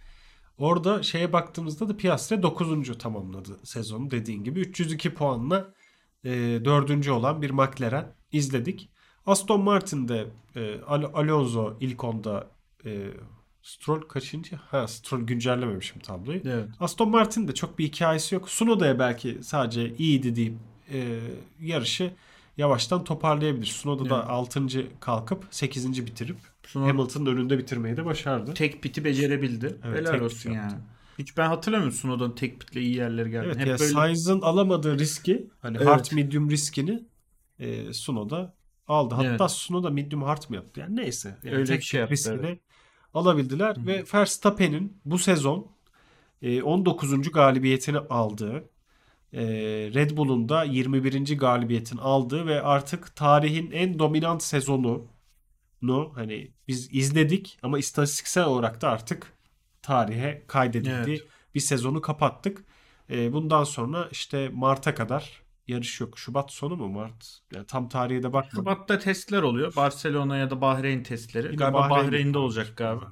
Orada 0.59 1.03
şeye 1.03 1.33
baktığımızda 1.33 1.89
da 1.89 1.97
Piastri 1.97 2.43
9. 2.43 2.99
tamamladı 2.99 3.67
sezonu 3.67 4.11
dediğin 4.11 4.45
gibi. 4.45 4.61
302 4.61 5.15
puanla 5.15 5.75
e, 6.25 6.31
4. 6.65 7.09
olan 7.09 7.43
bir 7.43 7.51
McLaren 7.51 8.15
izledik. 8.33 8.91
Aston 9.27 9.61
Martin'de 9.61 10.27
e, 10.57 10.81
Al- 10.81 11.11
Alonso 11.15 11.77
ilk 11.81 12.05
onda 12.05 12.49
e, 12.85 13.11
Stroll 13.63 14.01
kaçıncı? 14.01 14.57
Ha 14.57 14.89
Stroll 14.89 15.21
güncellememişim 15.21 16.01
tabloyu. 16.01 16.41
Evet. 16.45 16.69
Aston 16.81 17.11
Martin'de 17.11 17.55
çok 17.55 17.79
bir 17.79 17.85
hikayesi 17.85 18.35
yok. 18.35 18.49
Sunoda'ya 18.51 18.99
belki 18.99 19.39
sadece 19.43 19.95
iyiydi 19.97 20.37
deyip 20.37 20.55
e, 20.93 21.19
yarışı 21.61 22.13
yavaştan 22.57 23.05
toparlayabilir. 23.05 23.67
Sunoda 23.67 24.11
da 24.11 24.17
Evet. 24.19 24.31
6. 24.31 24.67
kalkıp 25.01 25.45
8. 25.51 26.07
bitirip 26.07 26.37
Sonra 26.67 26.87
Hamilton'ın 26.87 27.27
önünde 27.27 27.59
bitirmeyi 27.59 27.97
de 27.97 28.05
başardı. 28.05 28.55
tek 28.55 28.83
piti 28.83 29.05
becerebildi. 29.05 29.77
Evet, 29.85 30.09
Helal 30.09 30.21
olsun 30.21 30.51
yani. 30.51 30.63
yaptı. 30.63 30.77
Hiç 31.19 31.37
ben 31.37 31.47
hatırlamıyorum 31.49 31.97
Sunoda'nın 31.97 32.33
tek 32.35 32.61
pitle 32.61 32.81
iyi 32.81 32.97
yerlere 32.97 33.29
geldi. 33.29 33.45
Evet 33.47 33.59
Hep 33.59 33.67
ya 33.67 33.79
böyle 33.79 33.93
Sainz'ın 33.93 34.41
alamadığı 34.41 34.99
riski 34.99 35.47
hani 35.63 35.77
Evet. 35.77 35.87
hard 35.87 36.07
medium 36.13 36.51
riskini 36.51 37.03
e, 37.59 37.93
Sunoda 37.93 38.55
aldı. 38.89 39.15
Hatta 39.15 39.27
Evet. 39.29 39.51
Sunoda 39.51 39.91
medium 39.91 40.23
hard 40.23 40.43
mı 40.49 40.57
yaptı? 40.57 40.81
Yani 40.81 40.97
neyse. 40.97 41.37
Yani 41.43 41.57
Öyle 41.57 41.65
tek 41.67 41.79
bir 41.81 41.85
şey 41.85 42.01
yaptı, 42.01 42.13
riskini 42.15 42.59
alabildiler 43.15 43.77
ve 43.87 44.05
Verstappen'in 44.15 45.01
bu 45.05 45.19
sezon 45.19 45.67
e, 46.43 46.63
19. 46.63 47.33
galibiyetini 47.33 47.99
aldığı 47.99 48.71
e, 49.33 49.43
Red 49.95 50.17
Bull'un 50.17 50.49
da 50.49 50.65
21. 50.65 51.39
galibiyetini 51.39 52.01
aldığı 52.01 52.47
ve 52.47 52.63
artık 52.63 53.17
tarihin 53.17 53.71
en 53.71 53.99
dominant 53.99 54.43
sezonu 54.43 55.07
no 55.83 56.13
hani 56.15 56.51
biz 56.69 56.95
izledik 56.95 57.59
ama 57.63 57.79
istatistiksel 57.79 58.45
olarak 58.45 58.81
da 58.81 58.89
artık 58.89 59.33
tarihe 59.83 60.45
kaydedildi. 60.47 61.11
Evet. 61.11 61.27
Bir 61.55 61.61
sezonu 61.61 62.01
kapattık. 62.01 62.65
E, 63.11 63.33
bundan 63.33 63.65
sonra 63.65 64.09
işte 64.13 64.49
Mart'a 64.49 64.95
kadar 64.95 65.43
yarış 65.71 66.01
yok. 66.01 66.19
Şubat 66.19 66.53
sonu 66.53 66.77
mu 66.77 66.89
Mart? 66.89 67.39
Yani 67.55 67.67
tam 67.67 67.89
tarihe 67.89 68.23
de 68.23 68.33
bakmadım. 68.33 68.59
Şubat'ta 68.59 68.99
testler 68.99 69.43
oluyor. 69.43 69.77
Barcelona 69.77 70.37
ya 70.37 70.51
da 70.51 70.61
Bahreyn 70.61 71.03
testleri. 71.03 71.47
Yine 71.47 71.57
galiba 71.57 71.79
Bahreyn'de 71.79 72.07
Bahreyn'de 72.13 72.39
olacak 72.39 72.73
galiba. 72.77 73.11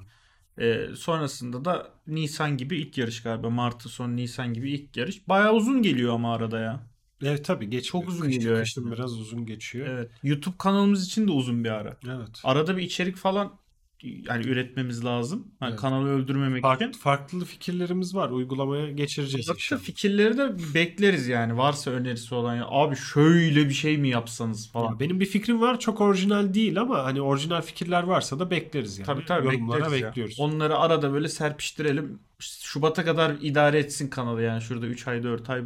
Ee, 0.59 0.87
sonrasında 0.95 1.65
da 1.65 1.87
Nisan 2.07 2.57
gibi 2.57 2.77
ilk 2.77 2.97
yarış 2.97 3.23
galiba. 3.23 3.49
Mart'ı 3.49 3.89
son 3.89 4.15
Nisan 4.15 4.53
gibi 4.53 4.71
ilk 4.71 4.97
yarış. 4.97 5.27
Bayağı 5.27 5.53
uzun 5.53 5.81
geliyor 5.81 6.13
ama 6.13 6.35
arada 6.35 6.59
ya. 6.59 6.87
Evet 7.23 7.45
tabii 7.45 7.69
geç. 7.69 7.85
Çok 7.85 8.07
uzun 8.07 8.25
Kış- 8.25 8.33
geliyor 8.35 8.59
Kışın 8.59 8.83
yani. 8.83 8.93
biraz 8.93 9.19
uzun 9.19 9.45
geçiyor. 9.45 9.87
Evet. 9.87 9.99
Evet. 10.11 10.19
YouTube 10.23 10.55
kanalımız 10.57 11.05
için 11.05 11.27
de 11.27 11.31
uzun 11.31 11.63
bir 11.63 11.69
ara. 11.69 11.97
Arada 12.43 12.77
bir 12.77 12.83
içerik 12.83 13.15
falan 13.15 13.53
yani 14.03 14.47
üretmemiz 14.47 15.05
lazım. 15.05 15.47
Hani 15.59 15.69
Evet. 15.69 15.79
kanalı 15.79 16.09
öldürmemek 16.09 16.61
Farklı, 16.61 16.85
için. 16.89 16.99
farklı 16.99 17.45
fikirlerimiz 17.45 18.15
var. 18.15 18.29
Uygulamaya 18.29 18.91
geçireceğiz 18.91 19.47
Farklı 19.47 19.59
inşallah. 19.59 19.81
fikirleri 19.81 20.37
de 20.37 20.73
bekleriz 20.73 21.27
yani. 21.27 21.57
Varsa 21.57 21.91
önerisi 21.91 22.35
olan 22.35 22.55
ya. 22.55 22.65
Abi 22.69 22.95
şöyle 22.95 23.69
bir 23.69 23.73
şey 23.73 23.97
mi 23.97 24.09
yapsanız 24.09 24.71
falan. 24.71 24.91
Ya 24.93 24.99
benim 24.99 25.19
bir 25.19 25.25
fikrim 25.25 25.61
var. 25.61 25.79
Çok 25.79 26.01
orijinal 26.01 26.53
değil 26.53 26.81
ama 26.81 27.03
hani 27.03 27.21
orijinal 27.21 27.61
fikirler 27.61 28.03
varsa 28.03 28.39
da 28.39 28.51
bekleriz 28.51 28.97
yani. 28.99 29.05
Tabii 29.05 29.25
tabii 29.25 29.45
Yorumlara 29.45 29.79
bekleriz 29.81 30.01
ya. 30.01 30.07
bekliyoruz. 30.09 30.39
Onları 30.39 30.77
arada 30.77 31.13
böyle 31.13 31.27
serpiştirelim. 31.27 32.19
Şubat'a 32.39 33.05
kadar 33.05 33.35
idare 33.41 33.79
etsin 33.79 34.07
kanalı 34.09 34.41
yani. 34.41 34.61
Şurada 34.61 34.85
3 34.87 35.07
ay 35.07 35.23
4 35.23 35.49
ay 35.49 35.61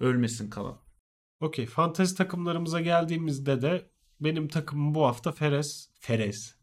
ölmesin 0.00 0.50
kanal. 0.50 0.74
Okey. 1.40 1.66
Fantezi 1.66 2.16
takımlarımıza 2.16 2.80
geldiğimizde 2.80 3.62
de 3.62 3.86
benim 4.20 4.48
takımım 4.48 4.94
bu 4.94 5.06
hafta 5.06 5.32
Ferez. 5.32 5.90
Ferez. 6.00 6.57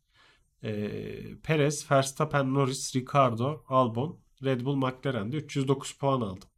Ee, 0.65 1.36
Perez, 1.43 1.91
Verstappen, 1.91 2.54
Norris, 2.54 2.95
Ricardo, 2.95 3.63
Albon, 3.67 4.19
Red 4.43 4.62
Bull, 4.62 4.75
McLaren'de 4.75 5.38
309 5.38 5.93
puan 5.93 6.21
aldım. 6.21 6.49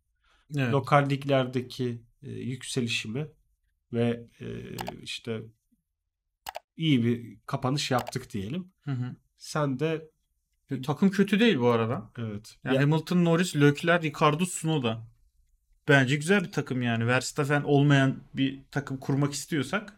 Evet. 0.57 0.73
Lokal 0.73 1.09
liglerdeki 1.09 2.01
e, 2.23 2.29
yükselişimi 2.31 3.27
ve 3.93 4.23
e, 4.41 4.45
işte 5.01 5.41
iyi 6.77 7.03
bir 7.03 7.37
kapanış 7.45 7.91
yaptık 7.91 8.33
diyelim. 8.33 8.71
Hı 8.81 8.91
hı. 8.91 9.15
Sen 9.37 9.79
de 9.79 10.09
Takım 10.85 11.09
kötü 11.09 11.39
değil 11.39 11.59
bu 11.59 11.67
arada. 11.67 12.11
evet. 12.17 12.57
Yani 12.63 12.75
Ya- 12.75 12.81
Hamilton, 12.81 13.25
Norris, 13.25 13.55
Leclerc, 13.55 14.07
Ricardo, 14.09 14.45
Tsunoda. 14.45 15.07
Bence 15.87 16.15
güzel 16.15 16.43
bir 16.43 16.51
takım 16.51 16.81
yani. 16.81 17.07
Verstappen 17.07 17.61
olmayan 17.61 18.15
bir 18.33 18.59
takım 18.71 18.97
kurmak 18.97 19.33
istiyorsak 19.33 19.93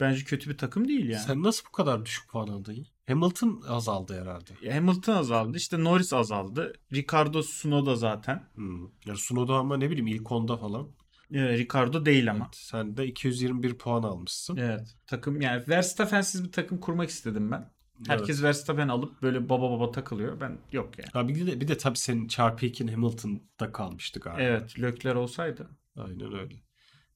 bence 0.00 0.24
kötü 0.24 0.50
bir 0.50 0.58
takım 0.58 0.88
değil 0.88 1.08
yani. 1.08 1.22
Sen 1.22 1.42
nasıl 1.42 1.66
bu 1.68 1.72
kadar 1.72 2.04
düşük 2.04 2.28
puan 2.28 2.48
aldın? 2.48 2.86
Hamilton 3.08 3.62
azaldı 3.68 4.20
herhalde. 4.20 4.72
Hamilton 4.72 5.14
azaldı. 5.16 5.56
işte 5.56 5.84
Norris 5.84 6.12
azaldı. 6.12 6.72
Ricardo, 6.92 7.40
Tsunoda 7.40 7.96
zaten. 7.96 8.42
Hmm. 8.54 8.82
Yani 9.06 9.18
Sunoda 9.18 9.54
ama 9.54 9.76
ne 9.76 9.90
bileyim 9.90 10.06
ilk 10.06 10.32
onda 10.32 10.56
falan. 10.56 10.88
Evet, 11.32 11.58
Ricardo 11.58 12.06
değil 12.06 12.30
ama. 12.30 12.44
Evet, 12.44 12.56
sen 12.56 12.96
de 12.96 13.06
221 13.06 13.74
puan 13.74 14.02
almışsın. 14.02 14.56
Evet. 14.56 14.96
Takım 15.06 15.40
yani 15.40 15.64
Verstappen'siz 15.68 16.44
bir 16.44 16.52
takım 16.52 16.80
kurmak 16.80 17.08
istedim 17.10 17.50
ben. 17.50 17.70
Herkes 18.06 18.42
Verstappen 18.42 18.88
alıp 18.88 19.22
böyle 19.22 19.48
baba 19.48 19.70
baba 19.70 19.90
takılıyor. 19.90 20.40
Ben 20.40 20.58
yok 20.72 20.98
yani. 20.98 21.08
Ha 21.12 21.28
bir 21.28 21.46
de, 21.46 21.60
bir 21.60 21.68
de 21.68 21.76
tabii 21.78 21.98
senin 21.98 22.28
çarpı 22.28 22.66
2'in 22.66 22.88
Hamilton'da 22.88 23.72
kalmıştı 23.72 24.20
galiba. 24.20 24.42
Evet, 24.42 24.80
Leclerc 24.80 25.18
olsaydı. 25.18 25.70
Aynen 25.96 26.34
öyle. 26.34 26.65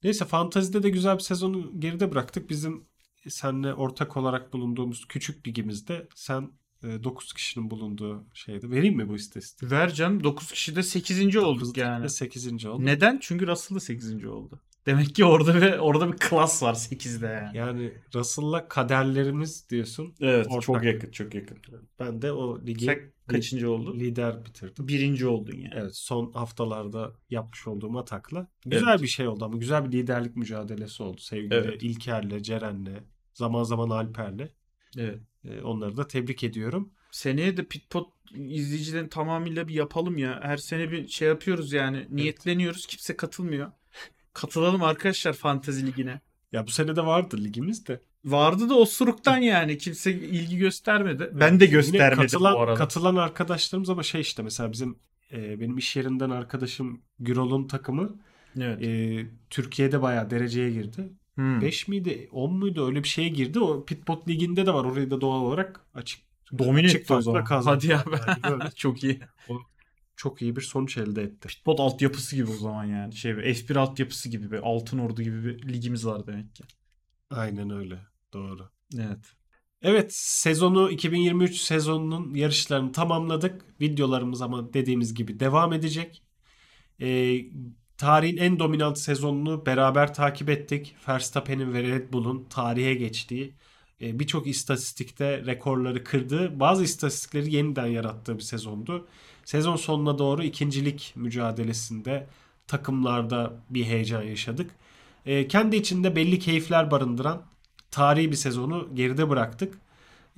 Neyse 0.05 0.25
fantazide 0.25 0.83
de 0.83 0.91
güzel 0.91 1.15
bir 1.15 1.23
sezonu 1.23 1.81
geride 1.81 2.11
bıraktık. 2.13 2.51
Bizim 2.51 2.85
seninle 3.29 3.75
ortak 3.75 4.17
olarak 4.17 4.53
bulunduğumuz 4.53 5.05
küçük 5.09 5.49
ligimizde 5.49 6.09
sen 6.15 6.51
9 6.83 7.33
kişinin 7.33 7.71
bulunduğu 7.71 8.27
şeyde. 8.35 8.71
Vereyim 8.71 8.97
mi 8.97 9.09
bu 9.09 9.17
istatistiği? 9.17 9.71
Ver 9.71 9.95
canım 9.95 10.25
9 10.25 10.53
kişide 10.53 10.83
8. 10.83 11.37
olduk 11.37 11.77
yani. 11.77 12.11
8. 12.11 12.67
oldu. 12.67 12.85
Neden? 12.85 13.19
Çünkü 13.23 13.47
Russell 13.47 13.77
da 13.77 13.81
8. 13.81 14.25
oldu. 14.25 14.61
Demek 14.91 15.15
ki 15.15 15.25
orada 15.25 15.55
bir 15.55 15.79
orada 15.79 16.13
bir 16.13 16.19
klas 16.19 16.63
var 16.63 16.75
8'de 16.75 17.27
yani. 17.27 17.57
Yani 17.57 17.93
Russell'la 18.15 18.69
kaderlerimiz 18.69 19.71
diyorsun. 19.71 20.15
Evet 20.21 20.47
Ortak. 20.51 20.63
çok 20.63 20.85
yakın 20.85 21.11
çok 21.11 21.35
yakın. 21.35 21.59
Ben 21.99 22.23
de 22.23 22.33
o 22.33 22.61
ligi 22.61 22.85
Sen 22.85 23.13
kaçıncı 23.29 23.71
oldun? 23.71 24.01
lider 24.01 24.45
bitirdim. 24.45 24.89
Birinci 24.89 25.27
oldun 25.27 25.57
yani. 25.57 25.75
Evet 25.77 25.97
son 25.97 26.33
haftalarda 26.33 27.13
yapmış 27.31 27.67
olduğum 27.67 27.99
atakla. 27.99 28.47
Güzel 28.67 29.03
bir 29.03 29.07
şey 29.07 29.29
oldu 29.29 29.45
ama 29.45 29.57
güzel 29.57 29.85
bir 29.85 29.93
liderlik 29.93 30.37
mücadelesi 30.37 31.03
oldu. 31.03 31.21
Sevgili 31.21 31.55
Evet. 31.55 31.83
İlker'le, 31.83 32.43
Ceren'le, 32.43 33.05
zaman 33.35 33.63
zaman 33.63 33.91
Alper'le. 33.91 34.49
Evet. 34.99 35.19
Ee, 35.45 35.61
onları 35.63 35.97
da 35.97 36.07
tebrik 36.07 36.45
ediyorum. 36.45 36.93
Seneye 37.11 37.57
de 37.57 37.65
Pitpot 37.65 38.09
izleyicilerin 38.35 39.09
tamamıyla 39.09 39.69
bir 39.69 39.75
yapalım 39.75 40.19
ya. 40.19 40.41
Her 40.43 40.57
sene 40.57 40.91
bir 40.91 41.09
şey 41.09 41.29
yapıyoruz 41.29 41.73
yani. 41.73 42.07
Niyetleniyoruz. 42.11 42.87
Kimse 42.87 43.17
katılmıyor. 43.17 43.73
Katılalım 44.33 44.83
arkadaşlar 44.83 45.33
Fantezi 45.33 45.87
Ligi'ne. 45.87 46.21
Ya 46.53 46.67
bu 46.67 46.71
sene 46.71 46.97
de 46.97 47.07
vardı 47.07 47.45
ligimiz 47.45 47.87
de. 47.87 48.01
Vardı 48.25 48.69
da 48.69 48.75
osuruktan 48.75 49.39
yani. 49.39 49.79
Kimse 49.79 50.13
ilgi 50.13 50.59
göstermedi. 50.59 51.31
Ben 51.33 51.61
de 51.61 51.65
Yine 51.65 51.73
göstermedim 51.75 52.23
katılan, 52.23 52.55
bu 52.55 52.61
arada. 52.61 52.75
Katılan 52.75 53.17
arkadaşlarımız 53.17 53.91
ama 53.91 54.03
şey 54.03 54.21
işte 54.21 54.43
mesela 54.43 54.73
bizim 54.73 54.99
e, 55.33 55.61
benim 55.61 55.79
iş 55.79 55.97
yerinden 55.97 56.31
arkadaşım 56.31 57.03
Gürol'un 57.19 57.67
takımı 57.67 58.15
evet. 58.61 58.83
e, 58.83 59.27
Türkiye'de 59.51 60.03
bayağı 60.03 60.31
dereceye 60.31 60.71
girdi. 60.71 61.13
Hmm. 61.35 61.61
5 61.61 61.89
miydi 61.89 62.29
10 62.33 62.53
muydu 62.53 62.87
öyle 62.87 63.03
bir 63.03 63.09
şeye 63.09 63.29
girdi. 63.29 63.61
O 63.61 63.85
Pitbot 63.85 64.29
Ligi'nde 64.29 64.67
de 64.67 64.75
var. 64.75 64.85
Orayı 64.85 65.11
da 65.11 65.21
doğal 65.21 65.41
olarak 65.41 65.81
açık 65.95 66.21
Domine 66.59 66.91
etti 66.91 67.15
o 67.15 67.21
zaman. 67.21 67.45
kazandı. 67.45 67.75
Hadi 67.75 67.87
ya 67.87 68.05
Yani 68.45 68.63
Çok 68.77 69.05
iyi. 69.05 69.21
Çok 70.21 70.43
iyi 70.43 70.57
bir 70.57 70.61
sonuç 70.61 70.97
elde 70.97 71.23
etti. 71.23 71.49
Pitbot 71.49 71.81
altyapısı 71.81 72.37
gibi 72.37 72.51
o 72.51 72.57
zaman 72.57 72.85
yani. 72.85 73.17
Şey 73.17 73.37
bir 73.37 73.43
F1 73.43 73.79
altyapısı 73.79 74.29
gibi 74.29 74.53
bir 74.53 74.59
Altın 74.59 74.99
Ordu 74.99 75.23
gibi 75.23 75.45
bir 75.45 75.73
ligimiz 75.73 76.07
var 76.07 76.27
demek 76.27 76.55
ki. 76.55 76.65
Aynen 77.31 77.71
öyle. 77.71 77.99
Doğru. 78.33 78.71
Evet. 78.99 79.33
Evet 79.83 80.15
sezonu 80.15 80.91
2023 80.91 81.57
sezonunun 81.57 82.35
yarışlarını 82.35 82.93
tamamladık. 82.93 83.81
Videolarımız 83.81 84.43
ama 84.43 84.73
dediğimiz 84.73 85.15
gibi 85.15 85.41
devam 85.41 85.73
edecek. 85.73 86.23
Ee, 87.01 87.41
tarihin 87.99 88.37
en 88.37 88.59
dominant 88.59 88.99
sezonunu 88.99 89.67
beraber 89.67 90.15
takip 90.15 90.51
ettik. 90.51 90.97
Verstappen'in 91.09 91.73
ve 91.73 91.83
Red 91.83 92.13
Bull'un 92.13 92.45
tarihe 92.45 92.95
geçtiği 92.95 93.55
e, 94.01 94.19
birçok 94.19 94.47
istatistikte 94.47 95.47
rekorları 95.47 96.05
kırdığı 96.05 96.61
bazı 96.61 96.85
istatistikleri 96.85 97.55
yeniden 97.55 97.87
yarattığı 97.87 98.39
bir 98.39 98.43
sezondu. 98.43 99.09
Sezon 99.51 99.77
sonuna 99.77 100.19
doğru 100.19 100.43
ikincilik 100.43 101.13
mücadelesinde 101.17 102.27
takımlarda 102.67 103.53
bir 103.71 103.85
heyecan 103.85 104.23
yaşadık. 104.23 104.71
E, 105.27 105.49
kendi 105.49 105.77
içinde 105.77 106.17
belli 106.17 106.39
keyifler 106.39 106.91
barındıran 106.91 107.43
tarihi 107.91 108.31
bir 108.31 108.37
sezonu 108.37 108.89
geride 108.95 109.29
bıraktık. 109.29 109.75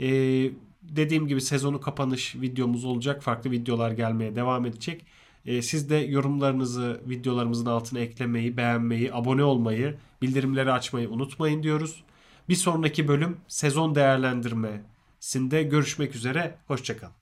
Ee, 0.01 0.51
dediğim 0.83 1.29
gibi 1.29 1.41
sezonu 1.41 1.81
kapanış 1.81 2.35
videomuz 2.37 2.85
olacak. 2.85 3.23
Farklı 3.23 3.51
videolar 3.51 3.91
gelmeye 3.91 4.37
devam 4.37 4.67
edecek. 4.67 5.07
Ee, 5.47 5.63
siz 5.63 5.91
de 5.91 5.97
yorumlarınızı 5.97 7.01
videolarımızın 7.09 7.67
altına 7.67 7.99
eklemeyi, 7.99 8.57
beğenmeyi, 8.57 9.15
abone 9.15 9.45
olmayı, 9.45 9.99
bildirimleri 10.23 10.73
açmayı 10.73 11.11
unutmayın 11.11 11.63
diyoruz. 11.63 12.05
Bir 12.49 12.55
sonraki 12.55 13.09
bölüm 13.09 13.37
sezon 13.49 13.95
değerlendirmesinde 13.95 15.63
görüşmek 15.63 16.15
üzere. 16.15 16.59
Hoşçakalın. 16.67 17.22